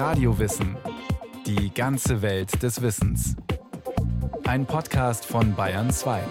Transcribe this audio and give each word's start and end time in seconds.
Radiowissen. 0.00 0.78
Die 1.44 1.74
ganze 1.74 2.22
Welt 2.22 2.62
des 2.62 2.80
Wissens. 2.80 3.36
Ein 4.44 4.64
Podcast 4.64 5.26
von 5.26 5.54
Bayern 5.54 5.90
2. 5.90 6.22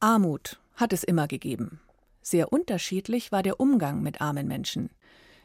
Armut 0.00 0.58
hat 0.76 0.94
es 0.94 1.04
immer 1.04 1.28
gegeben. 1.28 1.82
Sehr 2.22 2.50
unterschiedlich 2.50 3.30
war 3.30 3.42
der 3.42 3.60
Umgang 3.60 4.02
mit 4.02 4.22
armen 4.22 4.48
Menschen. 4.48 4.88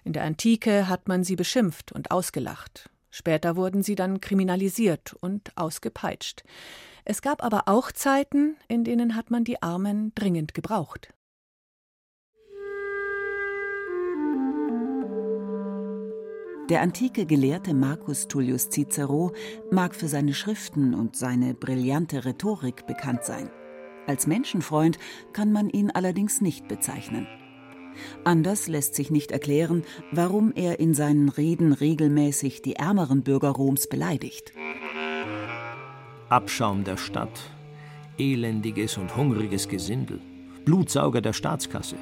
In 0.05 0.13
der 0.13 0.23
Antike 0.23 0.87
hat 0.87 1.09
man 1.09 1.25
sie 1.25 1.35
beschimpft 1.35 1.91
und 1.91 2.09
ausgelacht. 2.09 2.89
Später 3.11 3.57
wurden 3.57 3.83
sie 3.83 3.95
dann 3.95 4.21
kriminalisiert 4.21 5.17
und 5.19 5.51
ausgepeitscht. 5.57 6.43
Es 7.03 7.21
gab 7.21 7.43
aber 7.43 7.63
auch 7.65 7.91
Zeiten, 7.91 8.55
in 8.69 8.85
denen 8.85 9.17
hat 9.17 9.31
man 9.31 9.43
die 9.43 9.61
Armen 9.61 10.13
dringend 10.15 10.53
gebraucht. 10.53 11.13
Der 16.69 16.81
antike 16.81 17.25
Gelehrte 17.25 17.73
Marcus 17.73 18.27
Tullius 18.27 18.69
Cicero 18.69 19.31
mag 19.71 19.95
für 19.95 20.07
seine 20.07 20.35
Schriften 20.35 20.93
und 20.93 21.15
seine 21.15 21.55
brillante 21.55 22.25
Rhetorik 22.25 22.85
bekannt 22.85 23.23
sein. 23.23 23.49
Als 24.05 24.27
Menschenfreund 24.27 24.99
kann 25.33 25.51
man 25.51 25.71
ihn 25.71 25.89
allerdings 25.89 26.41
nicht 26.41 26.67
bezeichnen. 26.67 27.27
Anders 28.23 28.67
lässt 28.67 28.93
sich 28.93 29.09
nicht 29.09 29.31
erklären, 29.31 29.83
warum 30.11 30.53
er 30.55 30.79
in 30.79 30.93
seinen 30.93 31.29
Reden 31.29 31.73
regelmäßig 31.73 32.61
die 32.61 32.75
ärmeren 32.75 33.23
Bürger 33.23 33.49
Roms 33.49 33.87
beleidigt. 33.87 34.53
Abschaum 36.29 36.83
der 36.83 36.97
Stadt, 36.97 37.49
elendiges 38.19 38.95
und 38.97 39.17
hungriges 39.17 39.67
Gesindel, 39.67 40.21
Blutsauger 40.65 41.21
der 41.21 41.33
Staatskasse. 41.33 41.95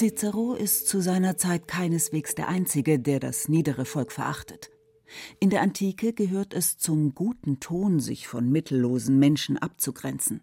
Cicero 0.00 0.54
ist 0.54 0.88
zu 0.88 1.02
seiner 1.02 1.36
Zeit 1.36 1.68
keineswegs 1.68 2.34
der 2.34 2.48
Einzige, 2.48 2.98
der 2.98 3.20
das 3.20 3.50
niedere 3.50 3.84
Volk 3.84 4.12
verachtet. 4.12 4.70
In 5.40 5.50
der 5.50 5.60
Antike 5.60 6.14
gehört 6.14 6.54
es 6.54 6.78
zum 6.78 7.14
guten 7.14 7.60
Ton, 7.60 8.00
sich 8.00 8.26
von 8.26 8.50
mittellosen 8.50 9.18
Menschen 9.18 9.58
abzugrenzen. 9.58 10.40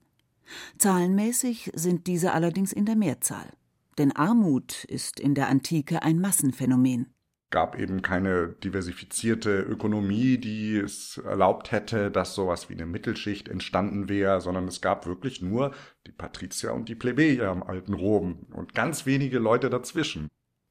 Zahlenmäßig 0.77 1.72
sind 1.73 2.05
diese 2.05 2.33
allerdings 2.33 2.72
in 2.72 2.86
der 2.86 2.95
Mehrzahl. 2.95 3.52
Denn 3.97 4.11
Armut 4.11 4.83
ist 4.83 5.19
in 5.19 5.33
der 5.33 5.47
Antike 5.47 6.03
ein 6.03 6.19
Massenphänomen 6.19 7.11
gab 7.49 7.79
eben 7.79 8.01
keine 8.01 8.49
diversifizierte 8.49 9.61
Ökonomie, 9.61 10.37
die 10.37 10.75
es 10.77 11.17
erlaubt 11.17 11.71
hätte, 11.71 12.11
dass 12.11 12.35
sowas 12.35 12.69
wie 12.69 12.73
eine 12.73 12.85
Mittelschicht 12.85 13.47
entstanden 13.47 14.09
wäre, 14.09 14.41
sondern 14.41 14.67
es 14.67 14.81
gab 14.81 15.05
wirklich 15.05 15.41
nur 15.41 15.73
die 16.05 16.11
Patrizier 16.11 16.73
und 16.73 16.89
die 16.89 16.95
Plebejer 16.95 17.51
im 17.51 17.63
alten 17.63 17.93
Rom 17.93 18.47
und 18.51 18.73
ganz 18.73 19.05
wenige 19.05 19.39
Leute 19.39 19.69
dazwischen. 19.69 20.27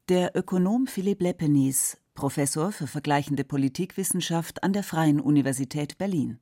Der 0.09 0.37
Ökonom 0.37 0.87
Philipp 0.87 1.21
Lepenis, 1.23 1.99
Professor 2.15 2.73
für 2.73 2.87
vergleichende 2.87 3.45
Politikwissenschaft 3.45 4.63
an 4.63 4.73
der 4.73 4.83
Freien 4.83 5.21
Universität 5.21 5.99
Berlin. 5.99 6.39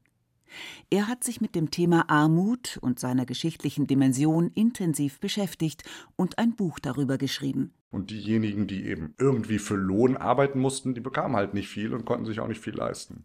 Er 0.90 1.08
hat 1.08 1.24
sich 1.24 1.40
mit 1.40 1.54
dem 1.54 1.70
Thema 1.70 2.08
Armut 2.08 2.78
und 2.80 2.98
seiner 2.98 3.26
geschichtlichen 3.26 3.86
Dimension 3.86 4.50
intensiv 4.50 5.20
beschäftigt 5.20 5.82
und 6.16 6.38
ein 6.38 6.54
Buch 6.54 6.78
darüber 6.78 7.18
geschrieben. 7.18 7.72
Und 7.94 8.10
diejenigen, 8.10 8.66
die 8.66 8.86
eben 8.86 9.14
irgendwie 9.18 9.60
für 9.60 9.76
Lohn 9.76 10.16
arbeiten 10.16 10.58
mussten, 10.58 10.94
die 10.94 11.00
bekamen 11.00 11.36
halt 11.36 11.54
nicht 11.54 11.68
viel 11.68 11.94
und 11.94 12.04
konnten 12.04 12.26
sich 12.26 12.40
auch 12.40 12.48
nicht 12.48 12.60
viel 12.60 12.74
leisten. 12.74 13.24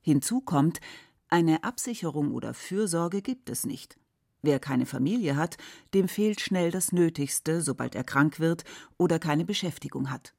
Hinzu 0.00 0.40
kommt, 0.40 0.78
eine 1.28 1.64
Absicherung 1.64 2.30
oder 2.30 2.54
Fürsorge 2.54 3.22
gibt 3.22 3.50
es 3.50 3.66
nicht. 3.66 3.98
Wer 4.40 4.60
keine 4.60 4.86
Familie 4.86 5.34
hat, 5.34 5.56
dem 5.94 6.06
fehlt 6.06 6.40
schnell 6.40 6.70
das 6.70 6.92
Nötigste, 6.92 7.60
sobald 7.60 7.96
er 7.96 8.04
krank 8.04 8.38
wird 8.38 8.62
oder 8.98 9.18
keine 9.18 9.44
Beschäftigung 9.44 10.12
hat. 10.12 10.32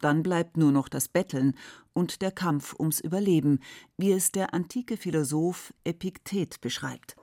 Dann 0.00 0.24
bleibt 0.24 0.56
nur 0.56 0.72
noch 0.72 0.88
das 0.88 1.06
Betteln 1.06 1.54
und 1.92 2.20
der 2.20 2.32
Kampf 2.32 2.74
ums 2.76 2.98
Überleben, 2.98 3.60
wie 3.96 4.10
es 4.10 4.32
der 4.32 4.54
antike 4.54 4.96
Philosoph 4.96 5.72
Epiktet 5.84 6.60
beschreibt. 6.60 7.14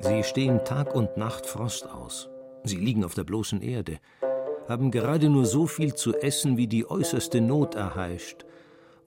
Sie 0.00 0.22
stehen 0.24 0.62
Tag 0.66 0.94
und 0.94 1.16
Nacht 1.16 1.46
Frost 1.46 1.88
aus. 1.88 2.28
Sie 2.64 2.76
liegen 2.76 3.04
auf 3.04 3.14
der 3.14 3.24
bloßen 3.24 3.62
Erde, 3.62 3.98
haben 4.68 4.90
gerade 4.90 5.28
nur 5.28 5.46
so 5.46 5.66
viel 5.66 5.94
zu 5.94 6.14
essen, 6.14 6.56
wie 6.56 6.66
die 6.66 6.88
äußerste 6.88 7.40
Not 7.40 7.74
erheischt, 7.74 8.44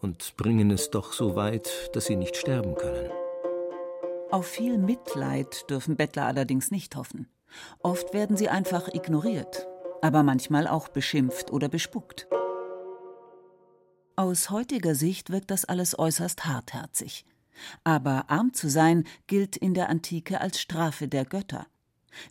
und 0.02 0.36
bringen 0.36 0.72
es 0.72 0.90
doch 0.90 1.14
so 1.14 1.36
weit, 1.36 1.90
dass 1.94 2.06
sie 2.06 2.16
nicht 2.16 2.36
sterben 2.36 2.76
können. 2.76 3.10
Auf 4.32 4.48
viel 4.48 4.78
Mitleid 4.78 5.70
dürfen 5.70 5.96
Bettler 5.96 6.26
allerdings 6.26 6.72
nicht 6.72 6.96
hoffen. 6.96 7.30
Oft 7.80 8.14
werden 8.14 8.36
sie 8.36 8.50
einfach 8.50 8.88
ignoriert, 8.94 9.68
aber 10.02 10.24
manchmal 10.24 10.68
auch 10.68 10.90
beschimpft 10.90 11.52
oder 11.52 11.70
bespuckt. 11.70 12.28
Aus 14.16 14.50
heutiger 14.50 14.96
Sicht 14.96 15.30
wirkt 15.30 15.52
das 15.52 15.66
alles 15.66 15.98
äußerst 15.98 16.46
hartherzig. 16.46 17.26
Aber 17.84 18.30
arm 18.30 18.54
zu 18.54 18.70
sein 18.70 19.06
gilt 19.28 19.56
in 19.56 19.74
der 19.74 19.90
Antike 19.90 20.42
als 20.42 20.60
Strafe 20.60 21.08
der 21.08 21.26
Götter. 21.26 21.68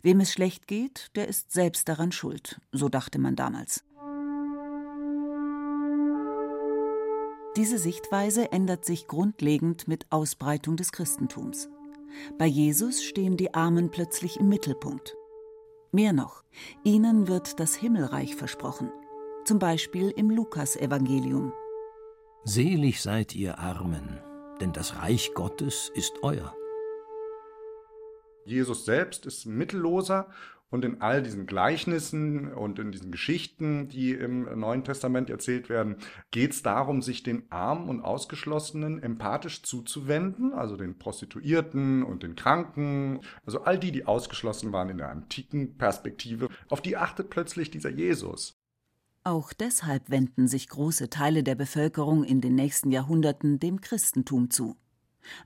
Wem 0.01 0.19
es 0.19 0.31
schlecht 0.31 0.67
geht, 0.67 1.11
der 1.15 1.27
ist 1.27 1.51
selbst 1.51 1.89
daran 1.89 2.11
schuld, 2.11 2.59
so 2.71 2.89
dachte 2.89 3.19
man 3.19 3.35
damals. 3.35 3.83
Diese 7.55 7.77
Sichtweise 7.77 8.51
ändert 8.51 8.83
sich 8.83 9.07
grundlegend 9.07 9.87
mit 9.87 10.07
Ausbreitung 10.09 10.75
des 10.75 10.91
Christentums. 10.91 11.69
Bei 12.39 12.45
Jesus 12.45 13.03
stehen 13.03 13.37
die 13.37 13.53
Armen 13.53 13.91
plötzlich 13.91 14.39
im 14.39 14.49
Mittelpunkt. 14.49 15.15
Mehr 15.91 16.13
noch, 16.13 16.43
ihnen 16.83 17.27
wird 17.27 17.59
das 17.59 17.75
Himmelreich 17.75 18.35
versprochen, 18.35 18.91
zum 19.45 19.59
Beispiel 19.59 20.09
im 20.09 20.31
Lukasevangelium. 20.31 21.53
Selig 22.43 23.01
seid 23.01 23.35
ihr 23.35 23.59
Armen, 23.59 24.19
denn 24.59 24.73
das 24.73 24.95
Reich 24.95 25.33
Gottes 25.35 25.91
ist 25.93 26.13
euer. 26.23 26.55
Jesus 28.45 28.85
selbst 28.85 29.25
ist 29.25 29.45
mittelloser 29.45 30.29
und 30.73 30.83
in 30.85 31.01
all 31.01 31.21
diesen 31.21 31.45
Gleichnissen 31.45 32.51
und 32.51 32.79
in 32.79 32.91
diesen 32.91 33.11
Geschichten, 33.11 33.89
die 33.89 34.11
im 34.13 34.59
Neuen 34.59 34.83
Testament 34.83 35.29
erzählt 35.29 35.69
werden, 35.69 35.97
geht 36.31 36.53
es 36.53 36.63
darum, 36.63 37.03
sich 37.03 37.21
den 37.21 37.43
Armen 37.51 37.89
und 37.89 38.01
Ausgeschlossenen 38.01 39.01
empathisch 39.03 39.61
zuzuwenden, 39.61 40.51
also 40.51 40.75
den 40.75 40.97
Prostituierten 40.97 42.01
und 42.01 42.23
den 42.23 42.35
Kranken, 42.35 43.19
also 43.45 43.61
all 43.61 43.77
die, 43.77 43.91
die 43.91 44.07
ausgeschlossen 44.07 44.73
waren 44.73 44.89
in 44.89 44.97
der 44.97 45.09
antiken 45.09 45.77
Perspektive. 45.77 46.49
Auf 46.69 46.81
die 46.81 46.97
achtet 46.97 47.29
plötzlich 47.29 47.69
dieser 47.69 47.91
Jesus. 47.91 48.59
Auch 49.23 49.53
deshalb 49.53 50.09
wenden 50.09 50.47
sich 50.47 50.69
große 50.69 51.11
Teile 51.11 51.43
der 51.43 51.53
Bevölkerung 51.53 52.23
in 52.23 52.41
den 52.41 52.55
nächsten 52.55 52.89
Jahrhunderten 52.89 53.59
dem 53.59 53.79
Christentum 53.79 54.49
zu. 54.49 54.75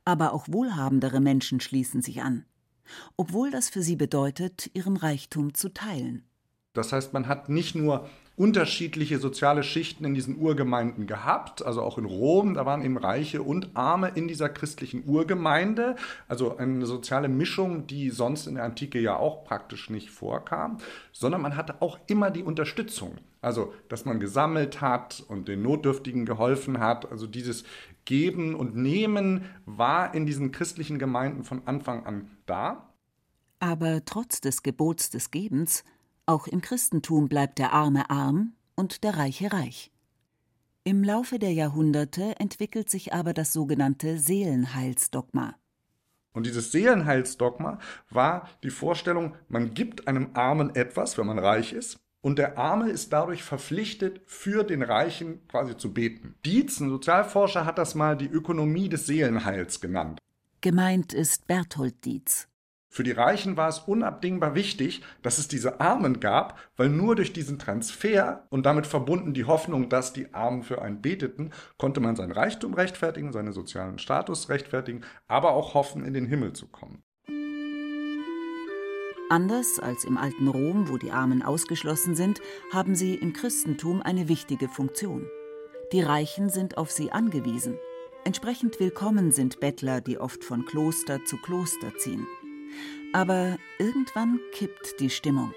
Aber 0.05 0.31
auch 0.31 0.47
wohlhabendere 0.49 1.19
Menschen 1.19 1.59
schließen 1.59 2.01
sich 2.01 2.21
an 2.21 2.45
obwohl 3.15 3.51
das 3.51 3.69
für 3.69 3.81
sie 3.81 3.95
bedeutet, 3.95 4.69
ihren 4.73 4.97
Reichtum 4.97 5.53
zu 5.53 5.69
teilen. 5.69 6.23
Das 6.73 6.93
heißt, 6.93 7.13
man 7.13 7.27
hat 7.27 7.49
nicht 7.49 7.75
nur 7.75 8.07
unterschiedliche 8.37 9.17
soziale 9.17 9.63
Schichten 9.63 10.05
in 10.05 10.13
diesen 10.13 10.37
Urgemeinden 10.37 11.07
gehabt, 11.07 11.65
also 11.65 11.81
auch 11.81 11.97
in 11.97 12.05
Rom, 12.05 12.53
da 12.53 12.67
waren 12.67 12.83
eben 12.83 12.97
Reiche 12.97 13.41
und 13.41 13.75
Arme 13.75 14.11
in 14.13 14.27
dieser 14.27 14.47
christlichen 14.47 15.05
Urgemeinde, 15.07 15.95
also 16.27 16.55
eine 16.55 16.85
soziale 16.85 17.29
Mischung, 17.29 17.87
die 17.87 18.11
sonst 18.11 18.45
in 18.45 18.55
der 18.55 18.63
Antike 18.63 18.99
ja 18.99 19.17
auch 19.17 19.43
praktisch 19.43 19.89
nicht 19.89 20.11
vorkam, 20.11 20.77
sondern 21.11 21.41
man 21.41 21.57
hatte 21.57 21.81
auch 21.81 21.97
immer 22.05 22.29
die 22.29 22.43
Unterstützung, 22.43 23.17
also 23.41 23.73
dass 23.89 24.05
man 24.05 24.19
gesammelt 24.19 24.81
hat 24.81 25.23
und 25.27 25.47
den 25.47 25.63
Notdürftigen 25.63 26.27
geholfen 26.27 26.79
hat, 26.79 27.11
also 27.11 27.25
dieses 27.25 27.63
Geben 28.07 28.55
und 28.55 28.75
Nehmen 28.75 29.43
war 29.65 30.15
in 30.15 30.25
diesen 30.25 30.53
christlichen 30.53 30.97
Gemeinden 30.97 31.43
von 31.43 31.67
Anfang 31.67 32.05
an 32.05 32.31
da. 32.45 32.93
Aber 33.59 34.05
trotz 34.05 34.39
des 34.39 34.63
Gebots 34.63 35.09
des 35.09 35.29
Gebens, 35.29 35.83
auch 36.25 36.47
im 36.47 36.61
Christentum 36.61 37.27
bleibt 37.27 37.59
der 37.59 37.73
Arme 37.73 38.09
arm 38.09 38.53
und 38.75 39.03
der 39.03 39.17
Reiche 39.17 39.51
reich. 39.51 39.91
Im 40.85 41.03
Laufe 41.03 41.37
der 41.37 41.51
Jahrhunderte 41.51 42.39
entwickelt 42.39 42.89
sich 42.89 43.13
aber 43.13 43.33
das 43.33 43.51
sogenannte 43.51 44.17
Seelenheilsdogma. 44.17 45.55
Und 46.31 46.45
dieses 46.45 46.71
Seelenheilsdogma 46.71 47.77
war 48.09 48.47
die 48.63 48.69
Vorstellung, 48.69 49.35
man 49.49 49.73
gibt 49.73 50.07
einem 50.07 50.29
Armen 50.33 50.73
etwas, 50.75 51.17
wenn 51.17 51.27
man 51.27 51.39
reich 51.39 51.73
ist, 51.73 51.99
und 52.27 52.37
der 52.39 52.57
Arme 52.57 52.89
ist 52.89 53.13
dadurch 53.13 53.41
verpflichtet, 53.41 54.19
für 54.25 54.65
den 54.65 54.81
Reichen 54.81 55.47
quasi 55.47 55.77
zu 55.77 55.93
beten. 55.93 56.35
Dietz, 56.45 56.81
ein 56.81 56.89
Sozialforscher, 56.89 57.65
hat 57.65 57.77
das 57.77 57.95
mal 57.95 58.17
die 58.17 58.27
Ökonomie 58.27 58.89
des 58.89 59.05
Seelenheils 59.05 59.79
genannt. 59.79 60.19
Gemeint 60.59 61.13
ist 61.13 61.47
Berthold 61.47 62.03
Dietz. 62.03 62.49
Für 62.89 63.03
die 63.03 63.13
Reichen 63.13 63.55
war 63.55 63.69
es 63.69 63.79
unabdingbar 63.79 64.55
wichtig, 64.55 65.03
dass 65.21 65.37
es 65.37 65.47
diese 65.47 65.79
Armen 65.79 66.19
gab, 66.19 66.59
weil 66.75 66.89
nur 66.89 67.15
durch 67.15 67.31
diesen 67.31 67.59
Transfer 67.59 68.45
und 68.49 68.65
damit 68.65 68.87
verbunden 68.87 69.33
die 69.33 69.45
Hoffnung, 69.45 69.87
dass 69.87 70.11
die 70.11 70.33
Armen 70.33 70.63
für 70.63 70.81
einen 70.81 71.01
beteten, 71.01 71.51
konnte 71.77 72.01
man 72.01 72.17
sein 72.17 72.33
Reichtum 72.33 72.73
rechtfertigen, 72.73 73.31
seinen 73.31 73.53
sozialen 73.53 73.99
Status 73.99 74.49
rechtfertigen, 74.49 75.05
aber 75.29 75.51
auch 75.51 75.75
hoffen, 75.75 76.03
in 76.03 76.13
den 76.13 76.25
Himmel 76.25 76.51
zu 76.51 76.67
kommen. 76.67 77.03
Anders 79.29 79.77
als 79.77 80.05
im 80.05 80.17
alten 80.17 80.47
Rom, 80.47 80.87
wo 80.87 80.97
die 80.97 81.11
Armen 81.11 81.43
ausgeschlossen 81.43 82.15
sind, 82.15 82.39
haben 82.71 82.95
sie 82.95 83.13
im 83.13 83.33
Christentum 83.33 84.01
eine 84.01 84.29
wichtige 84.29 84.69
Funktion. 84.69 85.29
Die 85.91 86.01
Reichen 86.01 86.49
sind 86.49 86.77
auf 86.77 86.91
sie 86.91 87.11
angewiesen. 87.11 87.77
Entsprechend 88.23 88.79
willkommen 88.79 89.33
sind 89.33 89.59
Bettler, 89.59 89.99
die 89.99 90.17
oft 90.17 90.45
von 90.45 90.65
Kloster 90.65 91.25
zu 91.25 91.35
Kloster 91.37 91.93
ziehen. 91.97 92.25
Aber 93.11 93.57
irgendwann 93.79 94.39
kippt 94.53 95.01
die 95.01 95.09
Stimmung. 95.09 95.53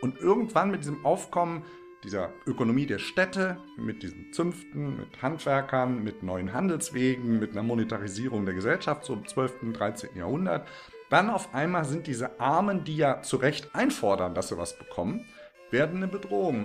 Und 0.00 0.18
irgendwann 0.18 0.72
mit 0.72 0.80
diesem 0.80 1.04
Aufkommen 1.04 1.62
dieser 2.02 2.32
Ökonomie 2.44 2.86
der 2.86 2.98
Städte, 2.98 3.58
mit 3.76 4.02
diesen 4.02 4.32
Zünften, 4.32 4.96
mit 4.96 5.22
Handwerkern, 5.22 6.02
mit 6.02 6.24
neuen 6.24 6.52
Handelswegen, 6.52 7.38
mit 7.38 7.52
einer 7.52 7.62
Monetarisierung 7.62 8.44
der 8.44 8.54
Gesellschaft, 8.54 9.04
so 9.04 9.14
im 9.14 9.26
12., 9.26 9.62
und 9.62 9.72
13. 9.74 10.10
Jahrhundert, 10.16 10.68
dann 11.14 11.30
auf 11.30 11.54
einmal 11.54 11.84
sind 11.84 12.08
diese 12.08 12.40
Armen, 12.40 12.82
die 12.82 12.96
ja 12.96 13.22
zu 13.22 13.36
Recht 13.36 13.72
einfordern, 13.72 14.34
dass 14.34 14.48
sie 14.48 14.58
was 14.58 14.76
bekommen, 14.76 15.24
werden 15.70 15.98
eine 15.98 16.08
Bedrohung. 16.08 16.64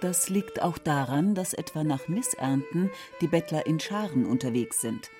Das 0.00 0.28
liegt 0.28 0.62
auch 0.62 0.78
daran, 0.78 1.34
dass 1.34 1.54
etwa 1.54 1.82
nach 1.82 2.06
Missernten 2.06 2.88
die 3.20 3.26
Bettler 3.26 3.66
in 3.66 3.80
Scharen 3.80 4.26
unterwegs 4.26 4.80
sind. 4.80 5.10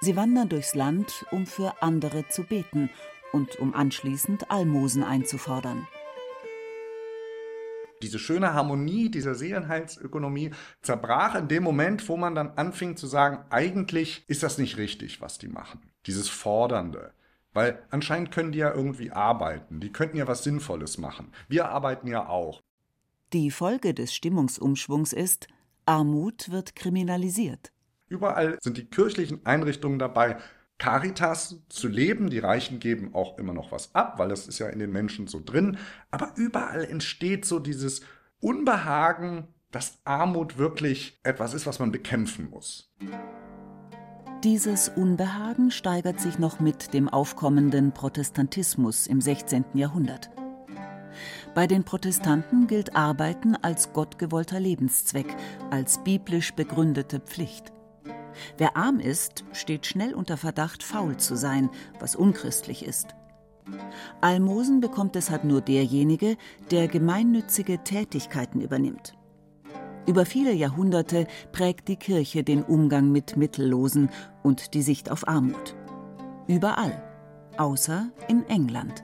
Sie 0.00 0.16
wandern 0.16 0.48
durchs 0.48 0.74
Land, 0.74 1.26
um 1.30 1.46
für 1.46 1.82
andere 1.82 2.26
zu 2.28 2.44
beten 2.44 2.88
und 3.32 3.56
um 3.56 3.74
anschließend 3.74 4.50
Almosen 4.50 5.04
einzufordern. 5.04 5.86
Diese 8.00 8.18
schöne 8.18 8.54
Harmonie 8.54 9.10
dieser 9.10 9.34
Seelenheilsökonomie 9.34 10.52
zerbrach 10.80 11.34
in 11.34 11.48
dem 11.48 11.62
Moment, 11.62 12.08
wo 12.08 12.16
man 12.16 12.34
dann 12.34 12.52
anfing 12.56 12.96
zu 12.96 13.06
sagen, 13.06 13.44
eigentlich 13.50 14.24
ist 14.26 14.42
das 14.42 14.56
nicht 14.56 14.78
richtig, 14.78 15.20
was 15.20 15.36
die 15.36 15.48
machen. 15.48 15.82
Dieses 16.06 16.30
Fordernde. 16.30 17.12
Weil 17.54 17.82
anscheinend 17.90 18.32
können 18.32 18.52
die 18.52 18.58
ja 18.58 18.74
irgendwie 18.74 19.12
arbeiten. 19.12 19.80
Die 19.80 19.92
könnten 19.92 20.16
ja 20.16 20.28
was 20.28 20.44
Sinnvolles 20.44 20.98
machen. 20.98 21.32
Wir 21.48 21.70
arbeiten 21.70 22.08
ja 22.08 22.28
auch. 22.28 22.60
Die 23.32 23.50
Folge 23.50 23.94
des 23.94 24.14
Stimmungsumschwungs 24.14 25.12
ist, 25.12 25.48
Armut 25.86 26.50
wird 26.50 26.76
kriminalisiert. 26.76 27.72
Überall 28.08 28.58
sind 28.60 28.76
die 28.76 28.84
kirchlichen 28.84 29.44
Einrichtungen 29.46 29.98
dabei, 29.98 30.36
Caritas 30.78 31.60
zu 31.68 31.88
leben. 31.88 32.30
Die 32.30 32.38
Reichen 32.38 32.80
geben 32.80 33.14
auch 33.14 33.38
immer 33.38 33.54
noch 33.54 33.72
was 33.72 33.94
ab, 33.94 34.18
weil 34.18 34.28
das 34.28 34.46
ist 34.46 34.58
ja 34.58 34.68
in 34.68 34.78
den 34.78 34.92
Menschen 34.92 35.26
so 35.26 35.40
drin. 35.44 35.78
Aber 36.10 36.32
überall 36.36 36.84
entsteht 36.84 37.44
so 37.44 37.58
dieses 37.58 38.02
Unbehagen, 38.40 39.48
dass 39.70 39.98
Armut 40.04 40.58
wirklich 40.58 41.18
etwas 41.22 41.54
ist, 41.54 41.66
was 41.66 41.78
man 41.78 41.92
bekämpfen 41.92 42.50
muss. 42.50 42.92
Dieses 44.44 44.90
Unbehagen 44.90 45.70
steigert 45.70 46.20
sich 46.20 46.38
noch 46.38 46.60
mit 46.60 46.92
dem 46.92 47.08
aufkommenden 47.08 47.92
Protestantismus 47.92 49.06
im 49.06 49.22
16. 49.22 49.64
Jahrhundert. 49.72 50.28
Bei 51.54 51.66
den 51.66 51.84
Protestanten 51.84 52.66
gilt 52.66 52.94
Arbeiten 52.94 53.56
als 53.56 53.94
gottgewollter 53.94 54.60
Lebenszweck, 54.60 55.34
als 55.70 56.04
biblisch 56.04 56.52
begründete 56.52 57.20
Pflicht. 57.20 57.72
Wer 58.58 58.76
arm 58.76 59.00
ist, 59.00 59.46
steht 59.52 59.86
schnell 59.86 60.12
unter 60.12 60.36
Verdacht, 60.36 60.82
faul 60.82 61.16
zu 61.16 61.36
sein, 61.36 61.70
was 61.98 62.14
unchristlich 62.14 62.84
ist. 62.84 63.14
Almosen 64.20 64.82
bekommt 64.82 65.14
deshalb 65.14 65.44
nur 65.44 65.62
derjenige, 65.62 66.36
der 66.70 66.88
gemeinnützige 66.88 67.78
Tätigkeiten 67.82 68.60
übernimmt. 68.60 69.14
Über 70.06 70.26
viele 70.26 70.52
Jahrhunderte 70.52 71.26
prägt 71.50 71.88
die 71.88 71.96
Kirche 71.96 72.44
den 72.44 72.62
Umgang 72.62 73.10
mit 73.10 73.38
Mittellosen 73.38 74.10
und 74.42 74.74
die 74.74 74.82
Sicht 74.82 75.10
auf 75.10 75.26
Armut. 75.26 75.74
Überall, 76.46 77.02
außer 77.56 78.10
in 78.28 78.46
England. 78.48 79.02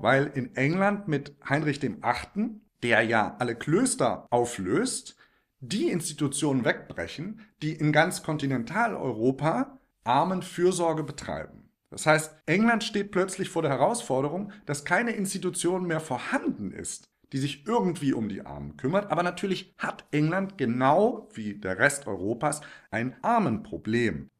Weil 0.00 0.30
in 0.34 0.54
England 0.54 1.08
mit 1.08 1.34
Heinrich 1.48 1.82
VIII., 1.82 2.60
der 2.84 3.02
ja 3.02 3.34
alle 3.40 3.56
Klöster 3.56 4.28
auflöst, 4.30 5.16
die 5.58 5.88
Institutionen 5.88 6.64
wegbrechen, 6.64 7.40
die 7.60 7.72
in 7.72 7.90
ganz 7.90 8.22
Kontinentaleuropa 8.22 9.80
Armenfürsorge 10.04 11.02
betreiben. 11.02 11.70
Das 11.90 12.06
heißt, 12.06 12.36
England 12.46 12.84
steht 12.84 13.10
plötzlich 13.10 13.48
vor 13.48 13.62
der 13.62 13.72
Herausforderung, 13.72 14.52
dass 14.66 14.84
keine 14.84 15.12
Institution 15.12 15.86
mehr 15.86 16.00
vorhanden 16.00 16.70
ist, 16.70 17.08
die 17.32 17.38
sich 17.38 17.66
irgendwie 17.66 18.12
um 18.12 18.28
die 18.28 18.44
Armen 18.44 18.76
kümmert. 18.76 19.10
Aber 19.10 19.22
natürlich 19.22 19.74
hat 19.78 20.04
England 20.10 20.58
genau 20.58 21.28
wie 21.34 21.54
der 21.54 21.78
Rest 21.78 22.06
Europas 22.06 22.60
ein 22.90 23.14
Armenproblem. 23.22 24.30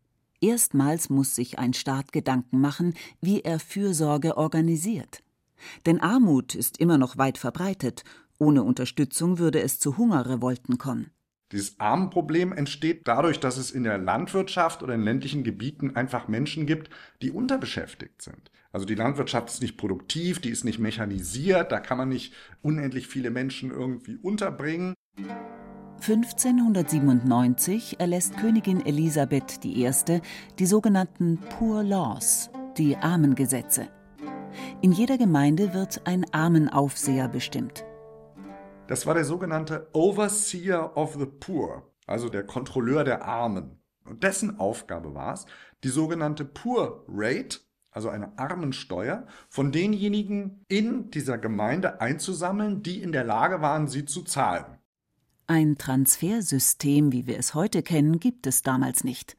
Erstmals 0.40 1.08
muss 1.08 1.34
sich 1.34 1.58
ein 1.58 1.72
Staat 1.72 2.12
Gedanken 2.12 2.60
machen, 2.60 2.94
wie 3.20 3.40
er 3.40 3.58
Fürsorge 3.58 4.36
organisiert. 4.36 5.22
Denn 5.86 6.00
Armut 6.00 6.54
ist 6.54 6.78
immer 6.78 6.98
noch 6.98 7.16
weit 7.16 7.38
verbreitet. 7.38 8.04
Ohne 8.38 8.62
Unterstützung 8.62 9.38
würde 9.38 9.60
es 9.60 9.78
zu 9.78 9.96
Hungerrevolten 9.96 10.76
kommen. 10.76 11.10
Dieses 11.52 11.78
Armenproblem 11.78 12.52
entsteht 12.52 13.06
dadurch, 13.06 13.38
dass 13.38 13.58
es 13.58 13.70
in 13.70 13.84
der 13.84 13.96
Landwirtschaft 13.96 14.82
oder 14.82 14.94
in 14.94 15.02
ländlichen 15.02 15.44
Gebieten 15.44 15.94
einfach 15.94 16.26
Menschen 16.26 16.66
gibt, 16.66 16.90
die 17.22 17.30
unterbeschäftigt 17.30 18.22
sind. 18.22 18.50
Also 18.75 18.87
die 18.87 18.97
Landwirtschaft 18.97 19.50
ist 19.50 19.62
nicht 19.62 19.76
produktiv, 19.76 20.41
die 20.41 20.50
ist 20.50 20.65
nicht 20.65 20.81
mechanisiert, 20.81 21.71
da 21.71 21.79
kann 21.79 21.97
man 21.97 22.09
nicht 22.09 22.35
unendlich 22.61 23.06
viele 23.06 23.31
Menschen 23.31 23.71
irgendwie 23.71 24.17
unterbringen. 24.17 24.94
1597 26.00 28.00
erlässt 28.00 28.37
Königin 28.37 28.85
Elisabeth 28.85 29.65
I. 29.65 29.88
die 30.59 30.67
sogenannten 30.67 31.38
Poor 31.56 31.85
Laws, 31.85 32.50
die 32.76 32.97
Armengesetze. 32.97 33.87
In 34.82 34.91
jeder 34.91 35.19
Gemeinde 35.19 35.73
wird 35.73 36.05
ein 36.05 36.26
Armenaufseher 36.35 37.29
bestimmt. 37.29 37.85
Das 38.88 39.06
war 39.06 39.15
der 39.15 39.25
sogenannte 39.25 39.87
Overseer 39.93 40.97
of 40.97 41.15
the 41.15 41.26
Poor, 41.26 41.88
also 42.09 42.29
der 42.29 42.43
Kontrolleur 42.43 43.05
der 43.05 43.25
Armen. 43.25 43.79
Und 44.05 44.25
dessen 44.25 44.59
Aufgabe 44.59 45.15
war 45.15 45.35
es, 45.35 45.47
die 45.85 45.91
sogenannte 45.91 46.44
Poor 46.44 47.05
Rate, 47.06 47.61
also 47.94 48.11
eine 48.11 48.38
Armensteuer, 48.38 49.26
von 49.49 49.73
denjenigen 49.73 50.64
in 50.69 51.11
dieser 51.11 51.38
Gemeinde 51.38 52.00
einzusammeln, 52.00 52.82
die 52.82 53.00
in 53.00 53.12
der 53.12 53.25
Lage 53.25 53.62
waren, 53.62 53.88
sie 53.88 54.05
zu 54.05 54.23
zahlen. 54.23 54.67
Ein 55.46 55.79
Transfersystem, 55.79 57.12
wie 57.12 57.26
wir 57.26 57.38
es 57.38 57.55
heute 57.55 57.82
kennen, 57.82 58.19
gibt 58.19 58.46
es 58.46 58.62
damals 58.62 59.05
nicht. 59.05 59.37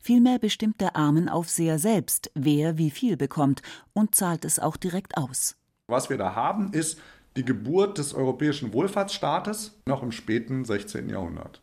Vielmehr 0.00 0.38
bestimmt 0.38 0.80
der 0.80 0.96
Armenaufseher 0.96 1.78
selbst, 1.78 2.30
wer 2.34 2.76
wie 2.76 2.90
viel 2.90 3.16
bekommt 3.16 3.62
und 3.94 4.14
zahlt 4.14 4.44
es 4.44 4.58
auch 4.58 4.76
direkt 4.76 5.16
aus. 5.16 5.56
Was 5.86 6.10
wir 6.10 6.18
da 6.18 6.34
haben, 6.34 6.72
ist 6.72 7.00
die 7.36 7.44
Geburt 7.44 7.98
des 7.98 8.14
europäischen 8.14 8.72
Wohlfahrtsstaates 8.72 9.80
noch 9.86 10.02
im 10.02 10.12
späten 10.12 10.64
16. 10.64 11.08
Jahrhundert. 11.08 11.62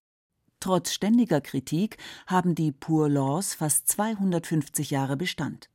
Trotz 0.59 0.91
ständiger 0.91 1.41
Kritik 1.41 1.97
haben 2.27 2.55
die 2.55 2.71
Poor 2.71 3.07
Laws 3.07 3.53
fast 3.53 3.87
250 3.87 4.89
Jahre 4.89 5.15
Bestand, 5.15 5.69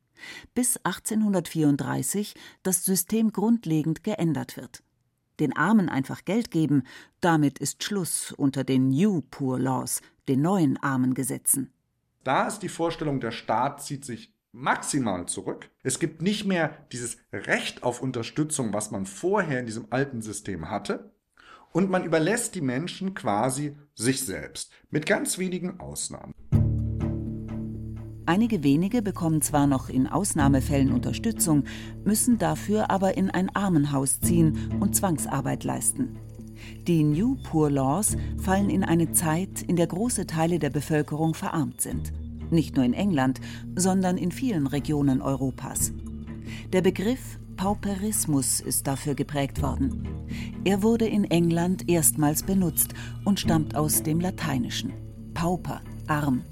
bis 0.53 0.77
1834 0.77 2.35
das 2.63 2.85
System 2.85 3.31
grundlegend 3.31 4.03
geändert 4.03 4.57
wird. 4.57 4.83
Den 5.39 5.55
Armen 5.55 5.89
einfach 5.89 6.23
Geld 6.23 6.49
geben, 6.51 6.83
damit 7.19 7.59
ist 7.59 7.83
Schluss 7.83 8.31
unter 8.31 8.63
den 8.63 8.89
New 8.89 9.21
Poor 9.29 9.59
Laws, 9.59 10.01
den 10.27 10.41
neuen 10.41 10.77
Armengesetzen. 10.77 11.73
Da 12.23 12.47
ist 12.47 12.59
die 12.59 12.69
Vorstellung, 12.69 13.19
der 13.19 13.31
Staat 13.31 13.83
zieht 13.83 14.05
sich 14.05 14.33
maximal 14.51 15.27
zurück. 15.27 15.69
Es 15.83 15.99
gibt 15.99 16.21
nicht 16.21 16.45
mehr 16.45 16.85
dieses 16.91 17.17
Recht 17.33 17.83
auf 17.83 18.01
Unterstützung, 18.01 18.73
was 18.73 18.89
man 18.89 19.05
vorher 19.05 19.59
in 19.59 19.65
diesem 19.65 19.87
alten 19.89 20.21
System 20.21 20.69
hatte. 20.69 21.11
Und 21.73 21.89
man 21.89 22.05
überlässt 22.05 22.55
die 22.55 22.61
Menschen 22.61 23.13
quasi 23.13 23.75
sich 23.95 24.25
selbst, 24.25 24.71
mit 24.89 25.05
ganz 25.05 25.37
wenigen 25.37 25.81
Ausnahmen. 25.81 26.33
Einige 28.25 28.63
wenige 28.63 29.01
bekommen 29.01 29.41
zwar 29.41 29.67
noch 29.67 29.89
in 29.89 30.07
Ausnahmefällen 30.07 30.91
Unterstützung, 30.91 31.63
müssen 32.03 32.37
dafür 32.37 32.89
aber 32.89 33.17
in 33.17 33.29
ein 33.29 33.55
Armenhaus 33.55 34.19
ziehen 34.19 34.71
und 34.79 34.95
Zwangsarbeit 34.95 35.63
leisten. 35.63 36.17
Die 36.87 37.03
New 37.03 37.35
Poor 37.43 37.69
Laws 37.69 38.17
fallen 38.37 38.69
in 38.69 38.83
eine 38.83 39.11
Zeit, 39.11 39.61
in 39.61 39.75
der 39.75 39.87
große 39.87 40.25
Teile 40.25 40.59
der 40.59 40.69
Bevölkerung 40.69 41.33
verarmt 41.33 41.81
sind 41.81 42.13
nicht 42.51 42.75
nur 42.75 42.85
in 42.85 42.93
England, 42.93 43.41
sondern 43.75 44.17
in 44.17 44.31
vielen 44.31 44.67
Regionen 44.67 45.21
Europas. 45.21 45.93
Der 46.73 46.81
Begriff 46.81 47.39
Pauperismus 47.57 48.59
ist 48.59 48.85
dafür 48.85 49.15
geprägt 49.15 49.61
worden. 49.61 50.07
Er 50.65 50.83
wurde 50.83 51.07
in 51.07 51.23
England 51.25 51.87
erstmals 51.87 52.43
benutzt 52.43 52.93
und 53.23 53.39
stammt 53.39 53.75
aus 53.75 54.03
dem 54.03 54.19
Lateinischen. 54.19 54.91
Pauper, 55.33 55.81
arm. 56.07 56.43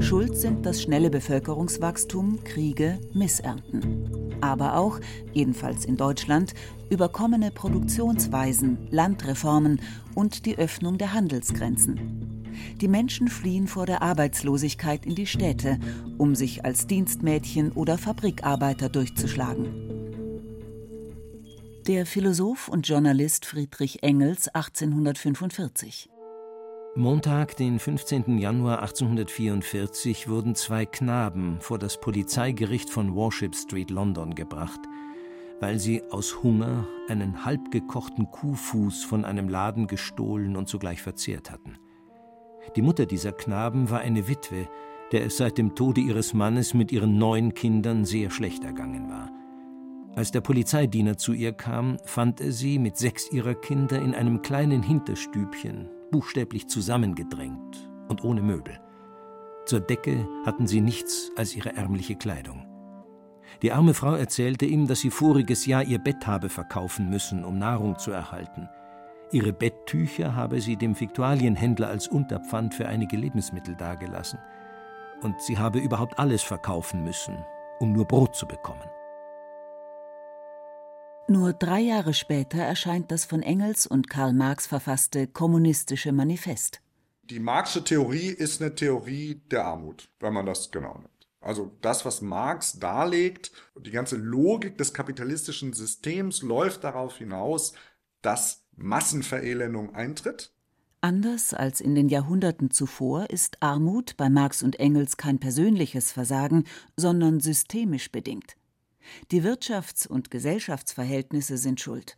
Schuld 0.00 0.36
sind 0.36 0.66
das 0.66 0.82
schnelle 0.82 1.10
Bevölkerungswachstum, 1.10 2.44
Kriege, 2.44 2.98
Missernten. 3.12 4.36
Aber 4.40 4.76
auch, 4.76 5.00
jedenfalls 5.32 5.84
in 5.84 5.96
Deutschland, 5.96 6.54
überkommene 6.90 7.50
Produktionsweisen, 7.50 8.88
Landreformen 8.90 9.80
und 10.14 10.46
die 10.46 10.58
Öffnung 10.58 10.98
der 10.98 11.12
Handelsgrenzen. 11.12 12.42
Die 12.80 12.88
Menschen 12.88 13.28
fliehen 13.28 13.66
vor 13.66 13.86
der 13.86 14.02
Arbeitslosigkeit 14.02 15.04
in 15.06 15.14
die 15.14 15.26
Städte, 15.26 15.78
um 16.18 16.34
sich 16.34 16.64
als 16.64 16.86
Dienstmädchen 16.86 17.72
oder 17.72 17.98
Fabrikarbeiter 17.98 18.88
durchzuschlagen. 18.88 19.96
Der 21.86 22.04
Philosoph 22.04 22.68
und 22.68 22.88
Journalist 22.88 23.46
Friedrich 23.46 24.02
Engels 24.02 24.48
1845. 24.48 26.08
Montag, 26.98 27.58
den 27.58 27.78
15. 27.78 28.38
Januar 28.38 28.80
1844, 28.80 30.28
wurden 30.28 30.54
zwei 30.54 30.86
Knaben 30.86 31.58
vor 31.60 31.78
das 31.78 32.00
Polizeigericht 32.00 32.88
von 32.88 33.14
Warship 33.14 33.54
Street, 33.54 33.90
London, 33.90 34.34
gebracht, 34.34 34.80
weil 35.60 35.78
sie 35.78 36.02
aus 36.10 36.42
Hunger 36.42 36.88
einen 37.08 37.44
halbgekochten 37.44 38.30
Kuhfuß 38.30 39.04
von 39.04 39.26
einem 39.26 39.50
Laden 39.50 39.88
gestohlen 39.88 40.56
und 40.56 40.70
zugleich 40.70 41.02
verzehrt 41.02 41.50
hatten. 41.50 41.76
Die 42.76 42.82
Mutter 42.82 43.04
dieser 43.04 43.32
Knaben 43.32 43.90
war 43.90 44.00
eine 44.00 44.26
Witwe, 44.26 44.66
der 45.12 45.26
es 45.26 45.36
seit 45.36 45.58
dem 45.58 45.74
Tode 45.74 46.00
ihres 46.00 46.32
Mannes 46.32 46.72
mit 46.72 46.92
ihren 46.92 47.18
neun 47.18 47.52
Kindern 47.52 48.06
sehr 48.06 48.30
schlecht 48.30 48.64
ergangen 48.64 49.10
war. 49.10 49.30
Als 50.14 50.30
der 50.30 50.40
Polizeidiener 50.40 51.18
zu 51.18 51.34
ihr 51.34 51.52
kam, 51.52 51.98
fand 52.06 52.40
er 52.40 52.52
sie 52.52 52.78
mit 52.78 52.96
sechs 52.96 53.30
ihrer 53.30 53.54
Kinder 53.54 54.00
in 54.00 54.14
einem 54.14 54.40
kleinen 54.40 54.82
Hinterstübchen, 54.82 55.90
buchstäblich 56.10 56.68
zusammengedrängt 56.68 57.90
und 58.08 58.24
ohne 58.24 58.42
Möbel. 58.42 58.78
Zur 59.66 59.80
Decke 59.80 60.28
hatten 60.44 60.66
sie 60.66 60.80
nichts 60.80 61.30
als 61.36 61.56
ihre 61.56 61.74
ärmliche 61.76 62.14
Kleidung. 62.14 62.66
Die 63.62 63.72
arme 63.72 63.94
Frau 63.94 64.14
erzählte 64.14 64.66
ihm, 64.66 64.86
dass 64.86 65.00
sie 65.00 65.10
voriges 65.10 65.66
Jahr 65.66 65.82
ihr 65.82 65.98
Bett 65.98 66.26
habe 66.26 66.48
verkaufen 66.48 67.08
müssen, 67.10 67.44
um 67.44 67.58
Nahrung 67.58 67.98
zu 67.98 68.10
erhalten. 68.10 68.68
Ihre 69.32 69.52
Betttücher 69.52 70.36
habe 70.36 70.60
sie 70.60 70.76
dem 70.76 70.98
Viktualienhändler 70.98 71.88
als 71.88 72.06
Unterpfand 72.06 72.74
für 72.74 72.86
einige 72.86 73.16
Lebensmittel 73.16 73.74
dagelassen. 73.74 74.38
Und 75.22 75.40
sie 75.40 75.58
habe 75.58 75.78
überhaupt 75.78 76.18
alles 76.18 76.42
verkaufen 76.42 77.02
müssen, 77.02 77.36
um 77.80 77.92
nur 77.92 78.04
Brot 78.04 78.36
zu 78.36 78.46
bekommen. 78.46 78.88
Nur 81.28 81.52
drei 81.52 81.80
Jahre 81.80 82.14
später 82.14 82.58
erscheint 82.58 83.10
das 83.10 83.24
von 83.24 83.42
Engels 83.42 83.84
und 83.86 84.08
Karl 84.08 84.32
Marx 84.32 84.68
verfasste 84.68 85.26
Kommunistische 85.26 86.12
Manifest. 86.12 86.80
Die 87.24 87.40
Marxische 87.40 87.82
Theorie 87.82 88.28
ist 88.28 88.62
eine 88.62 88.76
Theorie 88.76 89.40
der 89.50 89.64
Armut, 89.64 90.08
wenn 90.20 90.32
man 90.32 90.46
das 90.46 90.70
genau 90.70 90.94
nimmt. 90.94 91.28
Also 91.40 91.72
das, 91.80 92.04
was 92.04 92.22
Marx 92.22 92.78
darlegt, 92.78 93.50
die 93.76 93.90
ganze 93.90 94.16
Logik 94.16 94.78
des 94.78 94.94
kapitalistischen 94.94 95.72
Systems 95.72 96.42
läuft 96.42 96.84
darauf 96.84 97.18
hinaus, 97.18 97.72
dass 98.22 98.64
Massenverelendung 98.76 99.96
eintritt. 99.96 100.52
Anders 101.00 101.54
als 101.54 101.80
in 101.80 101.96
den 101.96 102.08
Jahrhunderten 102.08 102.70
zuvor 102.70 103.30
ist 103.30 103.60
Armut 103.62 104.16
bei 104.16 104.30
Marx 104.30 104.62
und 104.62 104.78
Engels 104.78 105.16
kein 105.16 105.40
persönliches 105.40 106.12
Versagen, 106.12 106.64
sondern 106.96 107.40
systemisch 107.40 108.12
bedingt. 108.12 108.56
Die 109.30 109.42
Wirtschafts- 109.42 110.08
und 110.08 110.30
Gesellschaftsverhältnisse 110.30 111.56
sind 111.56 111.80
schuld. 111.80 112.16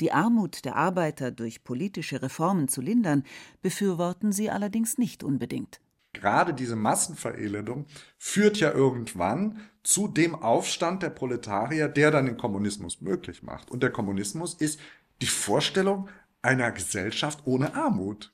Die 0.00 0.12
Armut 0.12 0.64
der 0.64 0.76
Arbeiter 0.76 1.30
durch 1.30 1.62
politische 1.62 2.22
Reformen 2.22 2.68
zu 2.68 2.80
lindern, 2.80 3.24
befürworten 3.60 4.32
sie 4.32 4.50
allerdings 4.50 4.96
nicht 4.96 5.22
unbedingt. 5.22 5.80
Gerade 6.12 6.54
diese 6.54 6.74
Massenverelendung 6.74 7.86
führt 8.18 8.58
ja 8.58 8.72
irgendwann 8.72 9.60
zu 9.82 10.08
dem 10.08 10.34
Aufstand 10.34 11.02
der 11.02 11.10
Proletarier, 11.10 11.88
der 11.88 12.10
dann 12.10 12.26
den 12.26 12.36
Kommunismus 12.36 13.00
möglich 13.00 13.42
macht. 13.42 13.70
Und 13.70 13.82
der 13.82 13.90
Kommunismus 13.90 14.54
ist 14.54 14.80
die 15.20 15.26
Vorstellung 15.26 16.08
einer 16.42 16.72
Gesellschaft 16.72 17.40
ohne 17.44 17.74
Armut. 17.74 18.32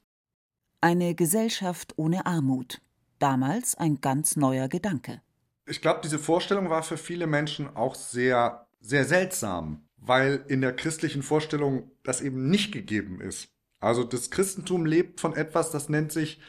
Eine 0.80 1.14
Gesellschaft 1.14 1.94
ohne 1.96 2.26
Armut. 2.26 2.80
Damals 3.18 3.74
ein 3.74 4.00
ganz 4.00 4.36
neuer 4.36 4.68
Gedanke 4.68 5.20
ich 5.66 5.80
glaube, 5.80 6.00
diese 6.02 6.18
Vorstellung 6.18 6.70
war 6.70 6.82
für 6.82 6.96
viele 6.96 7.26
Menschen 7.26 7.74
auch 7.76 7.94
sehr, 7.94 8.66
sehr 8.80 9.04
seltsam, 9.04 9.84
weil 9.96 10.44
in 10.48 10.60
der 10.60 10.74
christlichen 10.74 11.22
Vorstellung 11.22 11.90
das 12.02 12.20
eben 12.20 12.48
nicht 12.48 12.72
gegeben 12.72 13.20
ist. 13.20 13.48
Also 13.80 14.04
das 14.04 14.30
Christentum 14.30 14.86
lebt 14.86 15.20
von 15.20 15.34
etwas, 15.34 15.70
das 15.70 15.88
nennt 15.88 16.12
sich 16.12 16.40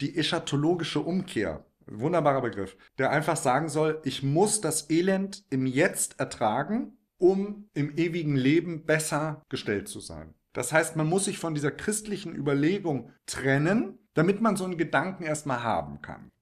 die 0.00 0.16
eschatologische 0.16 1.00
Umkehr. 1.00 1.64
Wunderbarer 1.86 2.42
Begriff, 2.42 2.76
der 2.98 3.10
einfach 3.10 3.36
sagen 3.36 3.68
soll, 3.68 4.00
ich 4.04 4.22
muss 4.22 4.60
das 4.60 4.90
Elend 4.90 5.44
im 5.50 5.66
Jetzt 5.66 6.18
ertragen, 6.18 6.96
um 7.18 7.68
im 7.74 7.96
ewigen 7.96 8.36
Leben 8.36 8.84
besser 8.84 9.42
gestellt 9.48 9.88
zu 9.88 10.00
sein. 10.00 10.34
Das 10.52 10.72
heißt, 10.72 10.96
man 10.96 11.06
muss 11.06 11.26
sich 11.26 11.38
von 11.38 11.54
dieser 11.54 11.70
christlichen 11.70 12.34
Überlegung 12.34 13.12
trennen, 13.26 13.98
damit 14.14 14.40
man 14.40 14.56
so 14.56 14.64
einen 14.64 14.78
Gedanken 14.78 15.22
erstmal 15.22 15.62
haben 15.62 16.02
kann. 16.02 16.32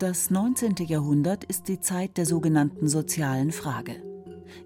Das 0.00 0.30
19. 0.30 0.76
Jahrhundert 0.86 1.44
ist 1.44 1.68
die 1.68 1.78
Zeit 1.78 2.16
der 2.16 2.24
sogenannten 2.24 2.88
sozialen 2.88 3.52
Frage. 3.52 4.02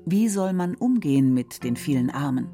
Wie 0.07 0.29
soll 0.29 0.53
man 0.53 0.77
umgehen 0.77 1.35
mit 1.35 1.65
den 1.65 1.75
vielen 1.75 2.09
Armen? 2.11 2.47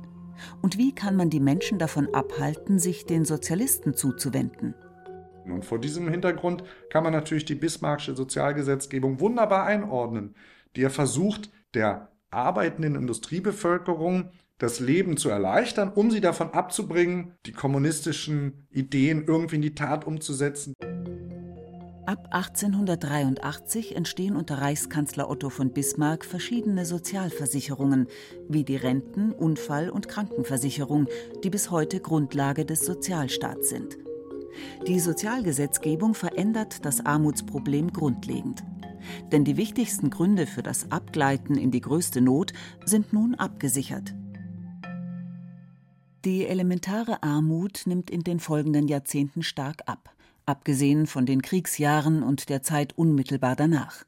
Und 0.63 0.79
wie 0.79 0.95
kann 0.95 1.15
man 1.15 1.29
die 1.29 1.41
Menschen 1.41 1.79
davon 1.79 2.09
abhalten, 2.15 2.79
sich 2.79 3.05
den 3.05 3.27
Sozialisten 3.27 3.93
zuzuwenden? 3.93 4.75
Und 5.45 5.67
vor 5.67 5.79
diesem 5.79 6.09
Hintergrund 6.09 6.65
kann 6.89 7.05
man 7.05 7.13
natürlich 7.13 7.45
die 7.45 7.55
bismarckische 7.55 8.17
Sozialgesetzgebung 8.17 9.21
wunderbar 9.21 9.67
einordnen, 9.67 10.35
die 10.75 10.81
ja 10.81 10.89
versucht, 10.89 11.51
der 11.75 12.11
arbeitenden 12.31 12.95
Industriebevölkerung 12.95 14.31
das 14.57 14.81
Leben 14.81 15.19
zu 15.19 15.29
erleichtern, 15.29 15.93
um 15.95 16.11
sie 16.11 16.23
davon 16.23 16.53
abzubringen, 16.53 17.35
die 17.45 17.53
kommunistischen 17.53 18.67
Ideen 18.71 19.27
irgendwie 19.27 19.57
in 19.57 19.63
die 19.63 19.75
Tat 19.75 20.07
umzusetzen. 20.07 20.73
Ab 22.11 22.27
1883 22.33 23.95
entstehen 23.95 24.35
unter 24.35 24.61
Reichskanzler 24.61 25.31
Otto 25.31 25.49
von 25.49 25.71
Bismarck 25.71 26.25
verschiedene 26.25 26.85
Sozialversicherungen, 26.85 28.09
wie 28.49 28.65
die 28.65 28.75
Renten-, 28.75 29.31
Unfall- 29.31 29.91
und 29.91 30.09
Krankenversicherung, 30.09 31.07
die 31.45 31.51
bis 31.51 31.71
heute 31.71 32.01
Grundlage 32.01 32.65
des 32.65 32.85
Sozialstaats 32.85 33.69
sind. 33.69 33.97
Die 34.89 34.99
Sozialgesetzgebung 34.99 36.15
verändert 36.15 36.85
das 36.85 37.07
Armutsproblem 37.07 37.93
grundlegend. 37.93 38.65
Denn 39.31 39.45
die 39.45 39.57
wichtigsten 39.57 40.11
Gründe 40.11 40.49
für 40.49 40.65
das 40.65 40.91
Abgleiten 40.91 41.57
in 41.57 41.71
die 41.71 41.81
größte 41.81 42.21
Not 42.21 42.53
sind 42.85 43.13
nun 43.13 43.37
abgesichert. 43.37 44.17
Die 46.25 46.45
elementare 46.45 47.23
Armut 47.23 47.83
nimmt 47.85 48.11
in 48.11 48.25
den 48.25 48.41
folgenden 48.41 48.89
Jahrzehnten 48.89 49.45
stark 49.45 49.83
ab 49.87 50.13
abgesehen 50.51 51.07
von 51.07 51.25
den 51.25 51.43
Kriegsjahren 51.43 52.23
und 52.23 52.49
der 52.49 52.63
Zeit 52.63 52.97
unmittelbar 52.99 53.57
danach. 53.57 54.05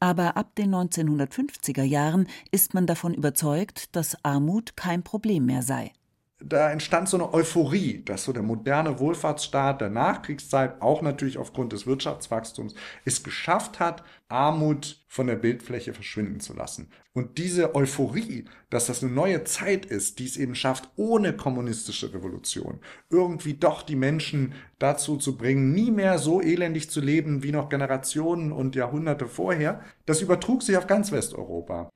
Aber 0.00 0.36
ab 0.36 0.54
den 0.54 0.74
1950er 0.74 1.82
Jahren 1.82 2.28
ist 2.50 2.72
man 2.72 2.86
davon 2.86 3.14
überzeugt, 3.14 3.94
dass 3.96 4.24
Armut 4.24 4.76
kein 4.76 5.02
Problem 5.02 5.46
mehr 5.46 5.62
sei 5.62 5.92
da 6.38 6.70
entstand 6.70 7.08
so 7.08 7.16
eine 7.16 7.32
Euphorie, 7.32 8.02
dass 8.04 8.24
so 8.24 8.32
der 8.32 8.42
moderne 8.42 8.98
Wohlfahrtsstaat 8.98 9.80
der 9.80 9.88
Nachkriegszeit, 9.88 10.82
auch 10.82 11.00
natürlich 11.00 11.38
aufgrund 11.38 11.72
des 11.72 11.86
Wirtschaftswachstums, 11.86 12.74
es 13.06 13.22
geschafft 13.22 13.80
hat, 13.80 14.02
Armut 14.28 15.02
von 15.08 15.28
der 15.28 15.36
Bildfläche 15.36 15.94
verschwinden 15.94 16.40
zu 16.40 16.52
lassen. 16.52 16.90
Und 17.14 17.38
diese 17.38 17.74
Euphorie, 17.74 18.44
dass 18.68 18.86
das 18.86 19.02
eine 19.02 19.12
neue 19.12 19.44
Zeit 19.44 19.86
ist, 19.86 20.18
die 20.18 20.26
es 20.26 20.36
eben 20.36 20.54
schafft, 20.54 20.90
ohne 20.96 21.34
kommunistische 21.34 22.12
Revolution, 22.12 22.80
irgendwie 23.08 23.54
doch 23.54 23.82
die 23.82 23.96
Menschen 23.96 24.52
dazu 24.78 25.16
zu 25.16 25.38
bringen, 25.38 25.72
nie 25.72 25.90
mehr 25.90 26.18
so 26.18 26.42
elendig 26.42 26.90
zu 26.90 27.00
leben 27.00 27.42
wie 27.42 27.52
noch 27.52 27.70
Generationen 27.70 28.52
und 28.52 28.76
Jahrhunderte 28.76 29.26
vorher, 29.26 29.80
das 30.04 30.20
übertrug 30.20 30.62
sich 30.62 30.76
auf 30.76 30.86
ganz 30.86 31.12
Westeuropa. 31.12 31.88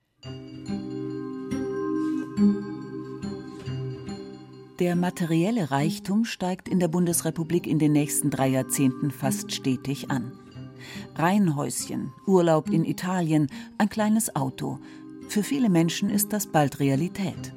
Der 4.80 4.96
materielle 4.96 5.70
Reichtum 5.70 6.24
steigt 6.24 6.66
in 6.66 6.80
der 6.80 6.88
Bundesrepublik 6.88 7.66
in 7.66 7.78
den 7.78 7.92
nächsten 7.92 8.30
drei 8.30 8.48
Jahrzehnten 8.48 9.10
fast 9.10 9.52
stetig 9.52 10.10
an. 10.10 10.32
Reihenhäuschen, 11.16 12.14
Urlaub 12.26 12.70
in 12.70 12.86
Italien, 12.86 13.48
ein 13.76 13.90
kleines 13.90 14.34
Auto. 14.34 14.78
Für 15.28 15.42
viele 15.42 15.68
Menschen 15.68 16.08
ist 16.08 16.32
das 16.32 16.46
bald 16.46 16.80
Realität. 16.80 17.52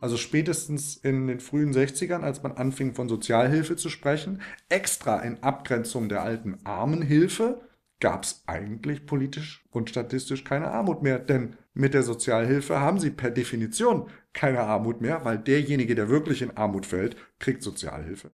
Also 0.00 0.16
spätestens 0.16 0.96
in 0.98 1.26
den 1.26 1.40
frühen 1.40 1.72
60ern, 1.72 2.20
als 2.20 2.44
man 2.44 2.52
anfing 2.52 2.94
von 2.94 3.08
Sozialhilfe 3.08 3.74
zu 3.74 3.88
sprechen, 3.88 4.40
extra 4.68 5.18
in 5.18 5.42
Abgrenzung 5.42 6.08
der 6.08 6.22
alten 6.22 6.58
Armenhilfe, 6.62 7.60
gab 7.98 8.24
es 8.24 8.44
eigentlich 8.46 9.06
politisch 9.06 9.64
und 9.70 9.90
statistisch 9.90 10.44
keine 10.44 10.68
Armut 10.68 11.02
mehr. 11.02 11.18
Denn 11.18 11.56
mit 11.74 11.94
der 11.94 12.02
Sozialhilfe 12.02 12.78
haben 12.78 13.00
sie 13.00 13.10
per 13.10 13.30
Definition 13.30 14.08
keine 14.36 14.60
Armut 14.60 15.00
mehr, 15.00 15.24
weil 15.24 15.38
derjenige, 15.38 15.94
der 15.96 16.08
wirklich 16.08 16.42
in 16.42 16.56
Armut 16.56 16.86
fällt, 16.86 17.16
kriegt 17.40 17.62
Sozialhilfe. 17.62 18.30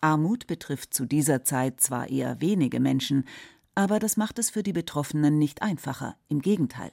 Armut 0.00 0.46
betrifft 0.46 0.92
zu 0.92 1.06
dieser 1.06 1.42
Zeit 1.44 1.80
zwar 1.80 2.10
eher 2.10 2.40
wenige 2.40 2.78
Menschen, 2.78 3.24
aber 3.74 3.98
das 3.98 4.16
macht 4.16 4.38
es 4.38 4.50
für 4.50 4.62
die 4.62 4.74
Betroffenen 4.74 5.38
nicht 5.38 5.62
einfacher, 5.62 6.16
im 6.28 6.40
Gegenteil. 6.40 6.92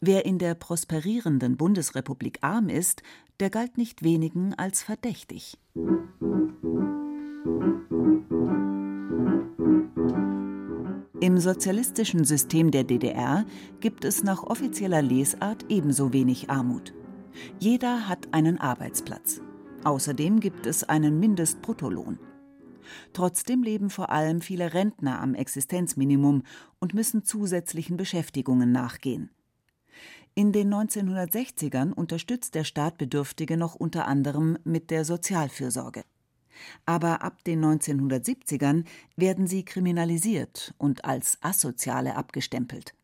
Wer 0.00 0.26
in 0.26 0.38
der 0.38 0.54
prosperierenden 0.54 1.56
Bundesrepublik 1.56 2.38
arm 2.40 2.68
ist, 2.68 3.02
der 3.38 3.48
galt 3.48 3.78
nicht 3.78 4.02
wenigen 4.02 4.54
als 4.54 4.82
verdächtig. 4.82 5.56
Im 11.20 11.38
sozialistischen 11.38 12.24
System 12.24 12.70
der 12.70 12.84
DDR 12.84 13.44
gibt 13.80 14.04
es 14.04 14.24
nach 14.24 14.42
offizieller 14.42 15.02
Lesart 15.02 15.66
ebenso 15.68 16.12
wenig 16.12 16.50
Armut. 16.50 16.94
Jeder 17.58 18.08
hat 18.08 18.32
einen 18.32 18.58
Arbeitsplatz. 18.58 19.40
Außerdem 19.84 20.40
gibt 20.40 20.66
es 20.66 20.84
einen 20.84 21.20
Mindestbruttolohn. 21.20 22.18
Trotzdem 23.12 23.62
leben 23.62 23.88
vor 23.88 24.10
allem 24.10 24.40
viele 24.40 24.74
Rentner 24.74 25.20
am 25.20 25.34
Existenzminimum 25.34 26.42
und 26.80 26.94
müssen 26.94 27.24
zusätzlichen 27.24 27.96
Beschäftigungen 27.96 28.72
nachgehen. 28.72 29.30
In 30.34 30.52
den 30.52 30.72
1960ern 30.72 31.92
unterstützt 31.92 32.54
der 32.54 32.64
Staat 32.64 32.98
Bedürftige 32.98 33.56
noch 33.56 33.74
unter 33.74 34.06
anderem 34.06 34.58
mit 34.64 34.90
der 34.90 35.04
Sozialfürsorge 35.04 36.04
aber 36.86 37.22
ab 37.22 37.44
den 37.44 37.64
1970ern 37.64 38.84
werden 39.16 39.46
sie 39.46 39.64
kriminalisiert 39.64 40.74
und 40.78 41.04
als 41.04 41.38
Asoziale 41.40 42.16
abgestempelt. 42.16 42.94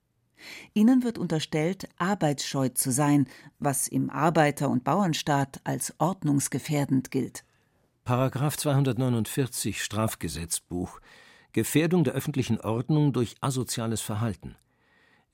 Ihnen 0.74 1.02
wird 1.02 1.18
unterstellt, 1.18 1.88
arbeitsscheu 1.98 2.68
zu 2.70 2.90
sein, 2.90 3.26
was 3.58 3.88
im 3.88 4.10
Arbeiter- 4.10 4.70
und 4.70 4.84
Bauernstaat 4.84 5.60
als 5.64 5.94
ordnungsgefährdend 5.98 7.10
gilt. 7.10 7.44
Paragraph 8.04 8.56
249 8.56 9.82
Strafgesetzbuch 9.82 11.00
Gefährdung 11.52 12.04
der 12.04 12.12
öffentlichen 12.12 12.60
Ordnung 12.60 13.12
durch 13.12 13.34
asoziales 13.40 14.02
Verhalten. 14.02 14.56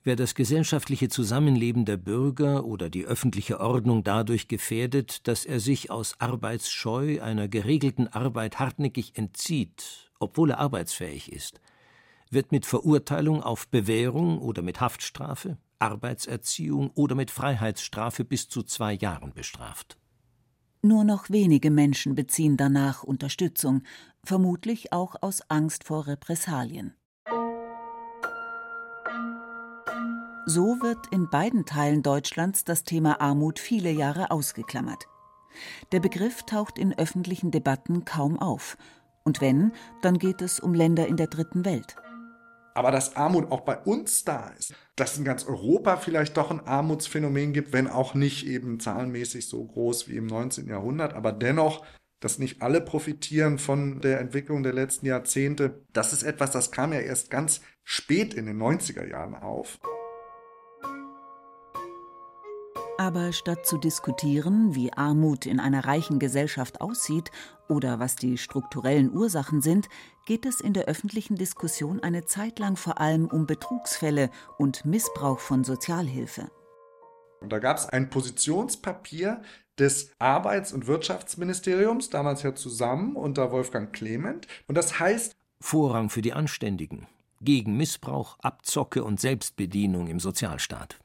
Wer 0.05 0.15
das 0.15 0.35
gesellschaftliche 0.35 1.07
Zusammenleben 1.07 1.85
der 1.85 1.97
Bürger 1.97 2.65
oder 2.65 2.89
die 2.89 3.05
öffentliche 3.05 3.59
Ordnung 3.59 4.03
dadurch 4.03 4.47
gefährdet, 4.47 5.27
dass 5.27 5.45
er 5.45 5.59
sich 5.59 5.91
aus 5.91 6.19
Arbeitsscheu 6.19 7.21
einer 7.21 7.47
geregelten 7.47 8.07
Arbeit 8.07 8.59
hartnäckig 8.59 9.17
entzieht, 9.17 10.11
obwohl 10.19 10.51
er 10.51 10.59
arbeitsfähig 10.59 11.31
ist, 11.31 11.61
wird 12.33 12.51
mit 12.51 12.65
Verurteilung 12.65 13.41
auf 13.41 13.67
Bewährung 13.67 14.39
oder 14.39 14.61
mit 14.61 14.81
Haftstrafe, 14.81 15.57
Arbeitserziehung 15.79 16.91
oder 16.95 17.15
mit 17.15 17.31
Freiheitsstrafe 17.31 18.23
bis 18.23 18.49
zu 18.49 18.63
zwei 18.63 18.93
Jahren 18.93 19.33
bestraft. 19.33 19.97
Nur 20.81 21.03
noch 21.03 21.29
wenige 21.29 21.71
Menschen 21.71 22.13
beziehen 22.13 22.57
danach 22.57 23.03
Unterstützung, 23.03 23.83
vermutlich 24.23 24.91
auch 24.91 25.15
aus 25.21 25.41
Angst 25.49 25.85
vor 25.85 26.07
Repressalien. 26.07 26.93
So 30.45 30.81
wird 30.81 31.07
in 31.11 31.29
beiden 31.29 31.65
Teilen 31.65 32.03
Deutschlands 32.03 32.65
das 32.65 32.83
Thema 32.83 33.21
Armut 33.21 33.59
viele 33.59 33.91
Jahre 33.91 34.29
ausgeklammert. 34.29 35.07
Der 35.93 36.01
Begriff 36.01 36.43
taucht 36.43 36.77
in 36.77 36.97
öffentlichen 36.97 37.49
Debatten 37.49 38.03
kaum 38.03 38.37
auf. 38.39 38.77
Und 39.23 39.39
wenn, 39.39 39.71
dann 40.01 40.17
geht 40.19 40.41
es 40.41 40.59
um 40.59 40.73
Länder 40.73 41.07
in 41.07 41.15
der 41.15 41.27
dritten 41.27 41.63
Welt. 41.63 41.95
Aber 42.73 42.91
dass 42.91 43.15
Armut 43.15 43.51
auch 43.51 43.61
bei 43.61 43.77
uns 43.77 44.23
da 44.23 44.49
ist, 44.57 44.73
dass 44.95 45.13
es 45.13 45.17
in 45.19 45.25
ganz 45.25 45.45
Europa 45.45 45.97
vielleicht 45.97 46.37
doch 46.37 46.51
ein 46.51 46.65
Armutsphänomen 46.65 47.53
gibt, 47.53 47.73
wenn 47.73 47.87
auch 47.87 48.13
nicht 48.13 48.47
eben 48.47 48.79
zahlenmäßig 48.79 49.47
so 49.47 49.63
groß 49.65 50.07
wie 50.07 50.17
im 50.17 50.27
19. 50.27 50.67
Jahrhundert, 50.67 51.13
aber 51.13 51.31
dennoch, 51.31 51.85
dass 52.19 52.39
nicht 52.39 52.61
alle 52.61 52.79
profitieren 52.79 53.57
von 53.57 53.99
der 53.99 54.19
Entwicklung 54.19 54.63
der 54.63 54.73
letzten 54.73 55.05
Jahrzehnte, 55.05 55.83
das 55.91 56.13
ist 56.13 56.23
etwas, 56.23 56.51
das 56.51 56.71
kam 56.71 56.93
ja 56.93 56.99
erst 56.99 57.29
ganz 57.29 57.61
spät 57.83 58.33
in 58.33 58.45
den 58.45 58.61
90er 58.61 59.07
Jahren 59.07 59.35
auf. 59.35 59.79
Aber 63.03 63.33
statt 63.33 63.65
zu 63.65 63.77
diskutieren, 63.77 64.75
wie 64.75 64.93
Armut 64.93 65.45
in 65.45 65.59
einer 65.59 65.83
reichen 65.83 66.19
Gesellschaft 66.19 66.79
aussieht 66.79 67.31
oder 67.67 67.99
was 67.99 68.15
die 68.15 68.37
strukturellen 68.37 69.11
Ursachen 69.11 69.61
sind, 69.61 69.89
geht 70.25 70.45
es 70.45 70.61
in 70.61 70.71
der 70.71 70.85
öffentlichen 70.85 71.35
Diskussion 71.35 71.99
eine 71.99 72.23
Zeit 72.23 72.59
lang 72.59 72.77
vor 72.77 73.01
allem 73.01 73.27
um 73.27 73.45
Betrugsfälle 73.45 74.29
und 74.57 74.85
Missbrauch 74.85 75.39
von 75.39 75.65
Sozialhilfe. 75.65 76.49
Und 77.41 77.51
da 77.51 77.59
gab 77.59 77.75
es 77.75 77.87
ein 77.87 78.09
Positionspapier 78.09 79.41
des 79.77 80.11
Arbeits- 80.17 80.71
und 80.71 80.87
Wirtschaftsministeriums, 80.87 82.09
damals 82.09 82.41
ja 82.41 82.55
zusammen 82.55 83.17
unter 83.17 83.51
Wolfgang 83.51 83.91
Clement. 83.91 84.47
Und 84.67 84.75
das 84.75 84.97
heißt 84.97 85.35
Vorrang 85.59 86.09
für 86.09 86.21
die 86.21 86.31
Anständigen, 86.31 87.07
gegen 87.41 87.75
Missbrauch, 87.75 88.39
Abzocke 88.39 89.03
und 89.03 89.19
Selbstbedienung 89.19 90.07
im 90.07 90.21
Sozialstaat. 90.21 91.02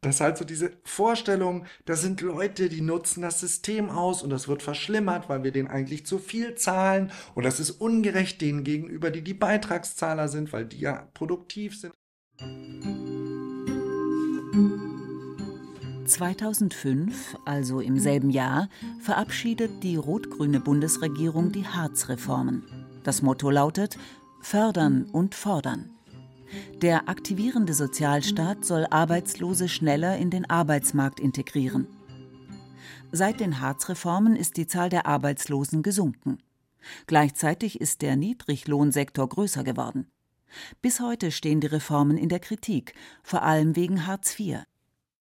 Das 0.00 0.14
ist 0.14 0.20
halt 0.20 0.38
so 0.38 0.44
diese 0.44 0.70
Vorstellung, 0.84 1.64
da 1.84 1.96
sind 1.96 2.20
Leute, 2.20 2.68
die 2.68 2.82
nutzen 2.82 3.20
das 3.20 3.40
System 3.40 3.90
aus 3.90 4.22
und 4.22 4.30
das 4.30 4.46
wird 4.46 4.62
verschlimmert, 4.62 5.28
weil 5.28 5.42
wir 5.42 5.50
denen 5.50 5.66
eigentlich 5.66 6.06
zu 6.06 6.18
viel 6.18 6.54
zahlen 6.54 7.10
und 7.34 7.44
das 7.44 7.58
ist 7.58 7.72
ungerecht 7.72 8.40
denen 8.40 8.62
gegenüber, 8.62 9.10
die 9.10 9.22
die 9.22 9.34
Beitragszahler 9.34 10.28
sind, 10.28 10.52
weil 10.52 10.66
die 10.66 10.78
ja 10.78 11.08
produktiv 11.14 11.80
sind. 11.80 11.92
2005, 16.06 17.36
also 17.44 17.80
im 17.80 17.98
selben 17.98 18.30
Jahr, 18.30 18.68
verabschiedet 19.00 19.82
die 19.82 19.96
rot-grüne 19.96 20.60
Bundesregierung 20.60 21.50
die 21.50 21.66
Harz-Reformen. 21.66 22.62
Das 23.02 23.20
Motto 23.20 23.50
lautet 23.50 23.98
Fördern 24.42 25.06
und 25.10 25.34
Fordern. 25.34 25.97
Der 26.82 27.08
aktivierende 27.08 27.74
Sozialstaat 27.74 28.64
soll 28.64 28.86
Arbeitslose 28.90 29.68
schneller 29.68 30.16
in 30.16 30.30
den 30.30 30.48
Arbeitsmarkt 30.48 31.20
integrieren. 31.20 31.86
Seit 33.10 33.40
den 33.40 33.60
Harzreformen 33.60 34.36
ist 34.36 34.56
die 34.56 34.66
Zahl 34.66 34.88
der 34.90 35.06
Arbeitslosen 35.06 35.82
gesunken. 35.82 36.38
Gleichzeitig 37.06 37.80
ist 37.80 38.02
der 38.02 38.16
Niedriglohnsektor 38.16 39.28
größer 39.28 39.64
geworden. 39.64 40.10
Bis 40.80 41.00
heute 41.00 41.30
stehen 41.30 41.60
die 41.60 41.66
Reformen 41.66 42.16
in 42.16 42.28
der 42.28 42.40
Kritik, 42.40 42.94
vor 43.22 43.42
allem 43.42 43.76
wegen 43.76 44.06
Hartz 44.06 44.38
IV. 44.38 44.60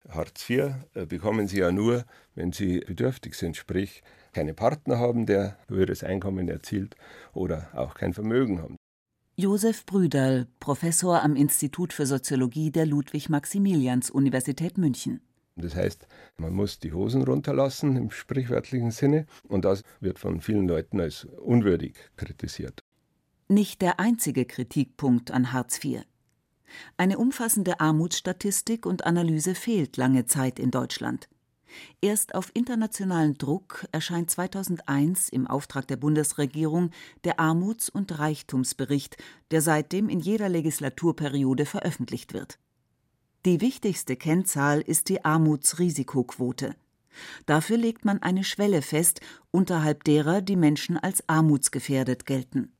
Hartz 0.08 0.48
IV 0.48 0.74
äh, 0.94 1.06
bekommen 1.06 1.48
Sie 1.48 1.58
ja 1.58 1.72
nur, 1.72 2.04
wenn 2.34 2.52
Sie 2.52 2.80
bedürftig 2.80 3.34
sind, 3.34 3.56
sprich 3.56 4.02
keine 4.32 4.52
Partner 4.52 4.98
haben, 4.98 5.24
der 5.26 5.58
höheres 5.68 6.04
Einkommen 6.04 6.48
erzielt 6.48 6.96
oder 7.32 7.68
auch 7.72 7.94
kein 7.94 8.12
Vermögen 8.12 8.60
haben. 8.60 8.76
Josef 9.36 9.84
Brüderl, 9.84 10.46
Professor 10.60 11.20
am 11.20 11.34
Institut 11.34 11.92
für 11.92 12.06
Soziologie 12.06 12.70
der 12.70 12.86
Ludwig-Maximilians-Universität 12.86 14.78
München. 14.78 15.22
Das 15.56 15.74
heißt, 15.74 16.06
man 16.36 16.52
muss 16.52 16.78
die 16.78 16.92
Hosen 16.92 17.22
runterlassen 17.22 17.96
im 17.96 18.12
sprichwörtlichen 18.12 18.92
Sinne 18.92 19.26
und 19.48 19.64
das 19.64 19.82
wird 19.98 20.20
von 20.20 20.40
vielen 20.40 20.68
Leuten 20.68 21.00
als 21.00 21.24
unwürdig 21.24 21.96
kritisiert. 22.16 22.84
Nicht 23.48 23.82
der 23.82 23.98
einzige 23.98 24.44
Kritikpunkt 24.44 25.32
an 25.32 25.52
Hartz 25.52 25.84
IV. 25.84 26.02
Eine 26.96 27.18
umfassende 27.18 27.80
Armutsstatistik 27.80 28.86
und 28.86 29.04
Analyse 29.04 29.56
fehlt 29.56 29.96
lange 29.96 30.26
Zeit 30.26 30.60
in 30.60 30.70
Deutschland. 30.70 31.28
Erst 32.00 32.34
auf 32.34 32.50
internationalen 32.54 33.34
Druck 33.34 33.86
erscheint 33.92 34.30
2001 34.30 35.28
im 35.28 35.46
Auftrag 35.46 35.88
der 35.88 35.96
Bundesregierung 35.96 36.90
der 37.24 37.40
Armuts- 37.40 37.88
und 37.88 38.18
Reichtumsbericht, 38.18 39.16
der 39.50 39.62
seitdem 39.62 40.08
in 40.08 40.20
jeder 40.20 40.48
Legislaturperiode 40.48 41.66
veröffentlicht 41.66 42.34
wird. 42.34 42.58
Die 43.44 43.60
wichtigste 43.60 44.16
Kennzahl 44.16 44.80
ist 44.80 45.08
die 45.08 45.24
Armutsrisikoquote. 45.24 46.74
Dafür 47.46 47.76
legt 47.76 48.04
man 48.04 48.22
eine 48.22 48.44
Schwelle 48.44 48.82
fest, 48.82 49.20
unterhalb 49.50 50.04
derer 50.04 50.42
die 50.42 50.56
Menschen 50.56 50.96
als 50.96 51.28
armutsgefährdet 51.28 52.26
gelten 52.26 52.73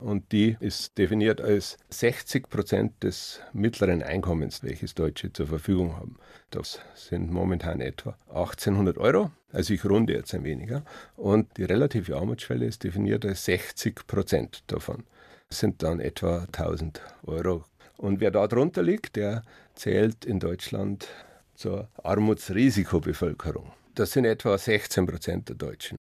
und 0.00 0.32
die 0.32 0.56
ist 0.60 0.98
definiert 0.98 1.40
als 1.40 1.76
60 1.90 2.48
Prozent 2.48 3.02
des 3.02 3.40
mittleren 3.52 4.02
Einkommens, 4.02 4.62
welches 4.62 4.94
Deutsche 4.94 5.32
zur 5.32 5.46
Verfügung 5.46 5.96
haben. 5.96 6.16
Das 6.50 6.80
sind 6.94 7.30
momentan 7.30 7.80
etwa 7.80 8.16
1800 8.28 8.98
Euro, 8.98 9.30
also 9.52 9.74
ich 9.74 9.84
runde 9.84 10.14
jetzt 10.14 10.34
ein 10.34 10.44
weniger. 10.44 10.84
Und 11.16 11.56
die 11.56 11.64
relative 11.64 12.16
Armutsschwelle 12.16 12.66
ist 12.66 12.84
definiert 12.84 13.24
als 13.24 13.44
60 13.44 14.06
Prozent 14.06 14.64
davon. 14.66 15.04
Das 15.48 15.60
sind 15.60 15.82
dann 15.82 16.00
etwa 16.00 16.44
1000 16.52 17.00
Euro. 17.24 17.64
Und 17.96 18.20
wer 18.20 18.30
da 18.30 18.46
drunter 18.46 18.82
liegt, 18.82 19.16
der 19.16 19.42
zählt 19.74 20.24
in 20.24 20.40
Deutschland 20.40 21.08
zur 21.54 21.88
Armutsrisikobevölkerung. 22.02 23.72
Das 23.94 24.12
sind 24.12 24.24
etwa 24.24 24.56
16 24.56 25.06
Prozent 25.06 25.48
der 25.50 25.56
Deutschen. 25.56 25.99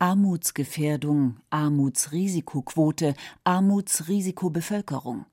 Armutsgefährdung, 0.00 1.40
Armutsrisikoquote, 1.50 3.14
Armutsrisikobevölkerung. 3.42 5.26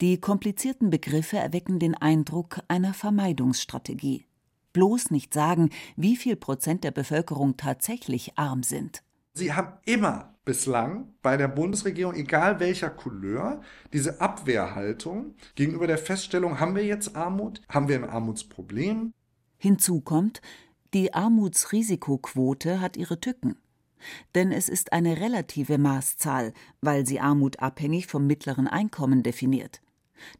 Die 0.00 0.18
komplizierten 0.18 0.88
Begriffe 0.88 1.36
erwecken 1.36 1.78
den 1.78 1.94
Eindruck 1.94 2.60
einer 2.68 2.94
Vermeidungsstrategie. 2.94 4.24
Bloß 4.72 5.10
nicht 5.10 5.34
sagen, 5.34 5.68
wie 5.96 6.16
viel 6.16 6.36
Prozent 6.36 6.84
der 6.84 6.90
Bevölkerung 6.90 7.58
tatsächlich 7.58 8.38
arm 8.38 8.62
sind. 8.62 9.02
Sie 9.34 9.52
haben 9.52 9.74
immer 9.84 10.34
bislang 10.44 11.08
bei 11.22 11.36
der 11.36 11.48
Bundesregierung, 11.48 12.14
egal 12.14 12.60
welcher 12.60 12.90
Couleur, 12.90 13.60
diese 13.92 14.20
Abwehrhaltung 14.20 15.34
gegenüber 15.54 15.86
der 15.86 15.98
Feststellung, 15.98 16.60
haben 16.60 16.74
wir 16.74 16.84
jetzt 16.84 17.14
Armut? 17.14 17.60
Haben 17.68 17.88
wir 17.88 17.96
ein 17.96 18.08
Armutsproblem? 18.08 19.12
Hinzu 19.58 20.00
kommt, 20.00 20.40
die 20.94 21.14
Armutsrisikoquote 21.14 22.80
hat 22.80 22.96
ihre 22.96 23.20
Tücken. 23.20 23.56
Denn 24.34 24.52
es 24.52 24.68
ist 24.68 24.92
eine 24.92 25.20
relative 25.20 25.78
Maßzahl, 25.78 26.52
weil 26.80 27.06
sie 27.06 27.20
Armut 27.20 27.60
abhängig 27.60 28.06
vom 28.06 28.26
mittleren 28.26 28.68
Einkommen 28.68 29.22
definiert. 29.22 29.80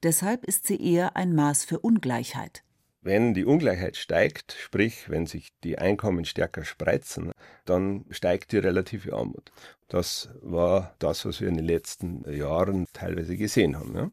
Deshalb 0.02 0.44
ist 0.44 0.66
sie 0.66 0.80
eher 0.80 1.16
ein 1.16 1.34
Maß 1.34 1.64
für 1.64 1.78
Ungleichheit. 1.80 2.62
Wenn 3.04 3.34
die 3.34 3.44
Ungleichheit 3.44 3.96
steigt, 3.96 4.52
sprich 4.52 5.10
wenn 5.10 5.26
sich 5.26 5.48
die 5.64 5.76
Einkommen 5.76 6.24
stärker 6.24 6.64
spreizen, 6.64 7.32
dann 7.64 8.04
steigt 8.10 8.52
die 8.52 8.58
relative 8.58 9.12
Armut. 9.12 9.50
Das 9.88 10.30
war 10.40 10.94
das, 11.00 11.26
was 11.26 11.40
wir 11.40 11.48
in 11.48 11.56
den 11.56 11.66
letzten 11.66 12.24
Jahren 12.32 12.86
teilweise 12.92 13.36
gesehen 13.36 13.76
haben. 13.76 13.96
Ja? 13.96 14.10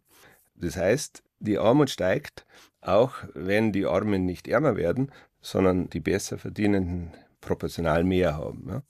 Das 0.55 0.75
heißt, 0.75 1.21
die 1.39 1.59
Armut 1.59 1.91
steigt, 1.91 2.47
auch 2.81 3.13
wenn 3.35 3.71
die 3.71 3.85
Armen 3.85 4.25
nicht 4.25 4.47
ärmer 4.47 4.75
werden, 4.75 5.11
sondern 5.39 5.89
die 5.91 5.99
besser 5.99 6.39
verdienenden 6.39 7.13
proportional 7.41 8.03
mehr 8.03 8.37
haben. 8.37 8.65
Ja? 8.69 8.81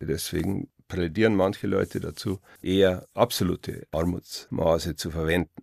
Deswegen 0.00 0.68
plädieren 0.88 1.34
manche 1.34 1.66
Leute 1.66 2.00
dazu, 2.00 2.40
eher 2.62 3.06
absolute 3.14 3.86
Armutsmaße 3.92 4.96
zu 4.96 5.10
verwenden. 5.10 5.62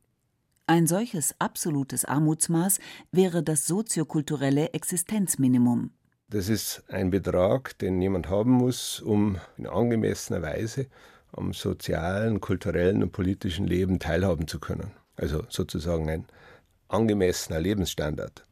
Ein 0.67 0.87
solches 0.87 1.35
absolutes 1.39 2.05
Armutsmaß 2.05 2.79
wäre 3.11 3.43
das 3.43 3.67
soziokulturelle 3.67 4.73
Existenzminimum. 4.73 5.91
Das 6.29 6.49
ist 6.49 6.83
ein 6.87 7.11
Betrag, 7.11 7.77
den 7.77 8.01
jemand 8.01 8.29
haben 8.29 8.51
muss, 8.51 8.99
um 8.99 9.37
in 9.57 9.67
angemessener 9.67 10.41
Weise 10.41 10.87
am 11.31 11.53
sozialen, 11.53 12.41
kulturellen 12.41 13.03
und 13.03 13.11
politischen 13.11 13.67
Leben 13.67 13.99
teilhaben 13.99 14.47
zu 14.47 14.59
können. 14.59 14.91
Also 15.15 15.43
sozusagen 15.49 16.09
ein 16.09 16.25
angemessener 16.87 17.59
Lebensstandard. 17.59 18.43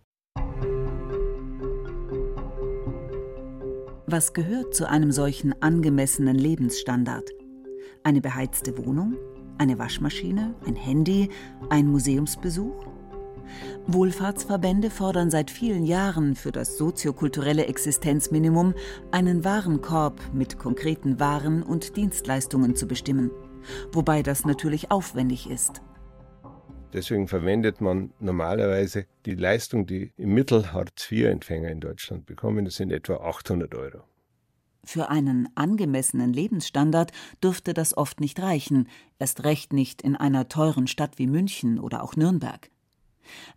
Was 4.05 4.33
gehört 4.33 4.75
zu 4.75 4.89
einem 4.89 5.13
solchen 5.13 5.55
angemessenen 5.61 6.35
Lebensstandard? 6.35 7.29
Eine 8.03 8.19
beheizte 8.19 8.77
Wohnung, 8.77 9.15
eine 9.57 9.79
Waschmaschine, 9.79 10.55
ein 10.67 10.75
Handy, 10.75 11.29
ein 11.69 11.87
Museumsbesuch? 11.87 12.85
Wohlfahrtsverbände 13.87 14.89
fordern 14.89 15.31
seit 15.31 15.49
vielen 15.49 15.85
Jahren 15.85 16.35
für 16.35 16.51
das 16.51 16.77
soziokulturelle 16.77 17.65
Existenzminimum 17.67 18.73
einen 19.11 19.45
Warenkorb 19.45 20.19
mit 20.33 20.59
konkreten 20.59 21.21
Waren 21.21 21.63
und 21.63 21.95
Dienstleistungen 21.95 22.75
zu 22.75 22.89
bestimmen, 22.89 23.31
wobei 23.93 24.21
das 24.21 24.43
natürlich 24.43 24.91
aufwendig 24.91 25.49
ist. 25.49 25.81
Deswegen 26.93 27.27
verwendet 27.27 27.81
man 27.81 28.13
normalerweise 28.19 29.07
die 29.25 29.33
Leistung, 29.33 29.87
die 29.87 30.11
im 30.15 30.33
Mittel 30.33 30.71
Hartz-IV-Empfänger 30.71 31.69
in 31.69 31.79
Deutschland 31.79 32.27
bekommen, 32.27 32.65
das 32.65 32.75
sind 32.75 32.91
etwa 32.91 33.15
800 33.15 33.73
Euro. 33.73 34.03
Für 34.85 35.09
einen 35.09 35.49
angemessenen 35.55 36.33
Lebensstandard 36.33 37.11
dürfte 37.41 37.73
das 37.73 37.97
oft 37.97 38.19
nicht 38.19 38.39
reichen, 38.39 38.89
erst 39.17 39.43
recht 39.43 39.73
nicht 39.73 40.01
in 40.01 40.15
einer 40.15 40.49
teuren 40.49 40.87
Stadt 40.87 41.17
wie 41.17 41.27
München 41.27 41.79
oder 41.79 42.03
auch 42.03 42.15
Nürnberg. 42.15 42.69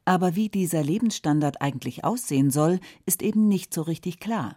Aber 0.05 0.37
wie 0.37 0.49
dieser 0.49 0.83
Lebensstandard 0.83 1.61
eigentlich 1.61 2.05
aussehen 2.05 2.51
soll, 2.51 2.79
ist 3.05 3.23
eben 3.23 3.49
nicht 3.49 3.75
so 3.75 3.83
richtig 3.83 4.21
klar. 4.21 4.57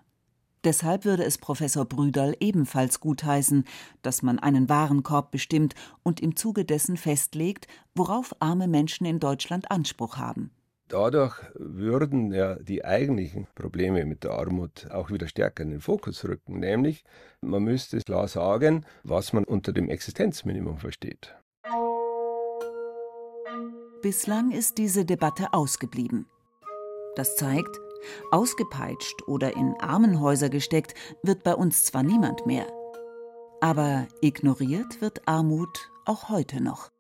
Deshalb 0.65 1.06
würde 1.06 1.24
es 1.24 1.38
Professor 1.38 1.86
Brüderl 1.86 2.36
ebenfalls 2.39 3.00
gutheißen, 3.00 3.63
dass 4.02 4.22
man 4.22 4.39
einen 4.39 4.67
Warenkorb 4.67 5.32
bestimmt 5.32 5.74
und 6.04 6.19
im 6.19 6.36
Zuge 6.36 6.65
dessen 6.65 6.98
festlegt, 6.98 7.67
worauf 7.95 8.36
arme 8.39 8.67
Menschen 8.67 9.06
in 9.06 9.19
Deutschland 9.19 9.72
Anspruch 9.72 10.17
haben. 10.17 10.52
Dadurch 10.89 11.36
würden 11.54 12.34
ja 12.34 12.56
die 12.56 12.84
eigentlichen 12.84 13.48
Probleme 13.54 14.06
mit 14.06 14.24
der 14.24 14.32
Armut 14.32 14.89
auch 14.89 15.12
wieder 15.12 15.28
stärker 15.28 15.63
in 15.63 15.69
den 15.69 15.82
Fokus 15.82 16.26
rücken, 16.26 16.60
nämlich 16.60 17.04
man 17.41 17.63
müsste 17.63 18.00
klar 18.00 18.28
sagen, 18.28 18.86
was 19.04 19.32
man 19.32 19.43
unter 19.43 19.72
dem 19.72 19.88
Existenzminimum 19.88 20.80
versteht. 20.80 21.36
Bislang 24.02 24.52
ist 24.52 24.80
diese 24.80 25.06
Debatte 25.06 25.54
ausgeblieben. 25.54 26.26
Das 27.15 27.36
zeigt, 27.36 27.80
ausgepeitscht 28.31 29.27
oder 29.27 29.55
in 29.55 29.75
Armenhäuser 29.79 30.49
gesteckt 30.49 30.93
wird 31.23 31.43
bei 31.43 31.55
uns 31.55 31.83
zwar 31.83 32.03
niemand 32.03 32.45
mehr, 32.45 32.67
aber 33.62 34.07
ignoriert 34.21 35.01
wird 35.01 35.27
Armut 35.27 35.91
auch 36.05 36.29
heute 36.29 36.62
noch. 36.62 36.91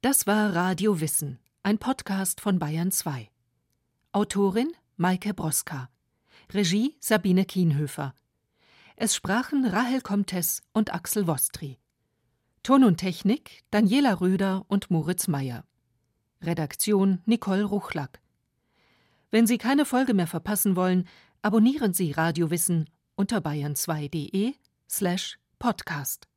Das 0.00 0.26
war 0.28 0.54
Radio 0.54 1.00
Wissen, 1.00 1.40
ein 1.64 1.78
Podcast 1.78 2.40
von 2.40 2.58
Bayern 2.58 2.92
2. 2.92 3.28
Autorin 4.12 4.72
Maike 4.96 5.34
Broska. 5.34 5.90
Regie 6.52 6.96
Sabine 7.00 7.44
Kienhöfer. 7.44 8.14
Es 8.96 9.14
sprachen 9.14 9.66
Rahel 9.66 10.00
Comtes 10.00 10.62
und 10.72 10.94
Axel 10.94 11.26
Wostri. 11.26 11.78
Ton 12.68 12.84
und 12.84 12.98
Technik 12.98 13.62
Daniela 13.70 14.20
Röder 14.20 14.66
und 14.68 14.90
Moritz 14.90 15.26
Meyer. 15.26 15.64
Redaktion 16.42 17.22
Nicole 17.24 17.64
Ruchlack. 17.64 18.20
Wenn 19.30 19.46
Sie 19.46 19.56
keine 19.56 19.86
Folge 19.86 20.12
mehr 20.12 20.26
verpassen 20.26 20.76
wollen, 20.76 21.08
abonnieren 21.40 21.94
Sie 21.94 22.12
Radio 22.12 22.50
Wissen 22.50 22.90
unter 23.16 23.38
bayern2.de 23.38 24.52
slash 24.86 25.38
podcast. 25.58 26.28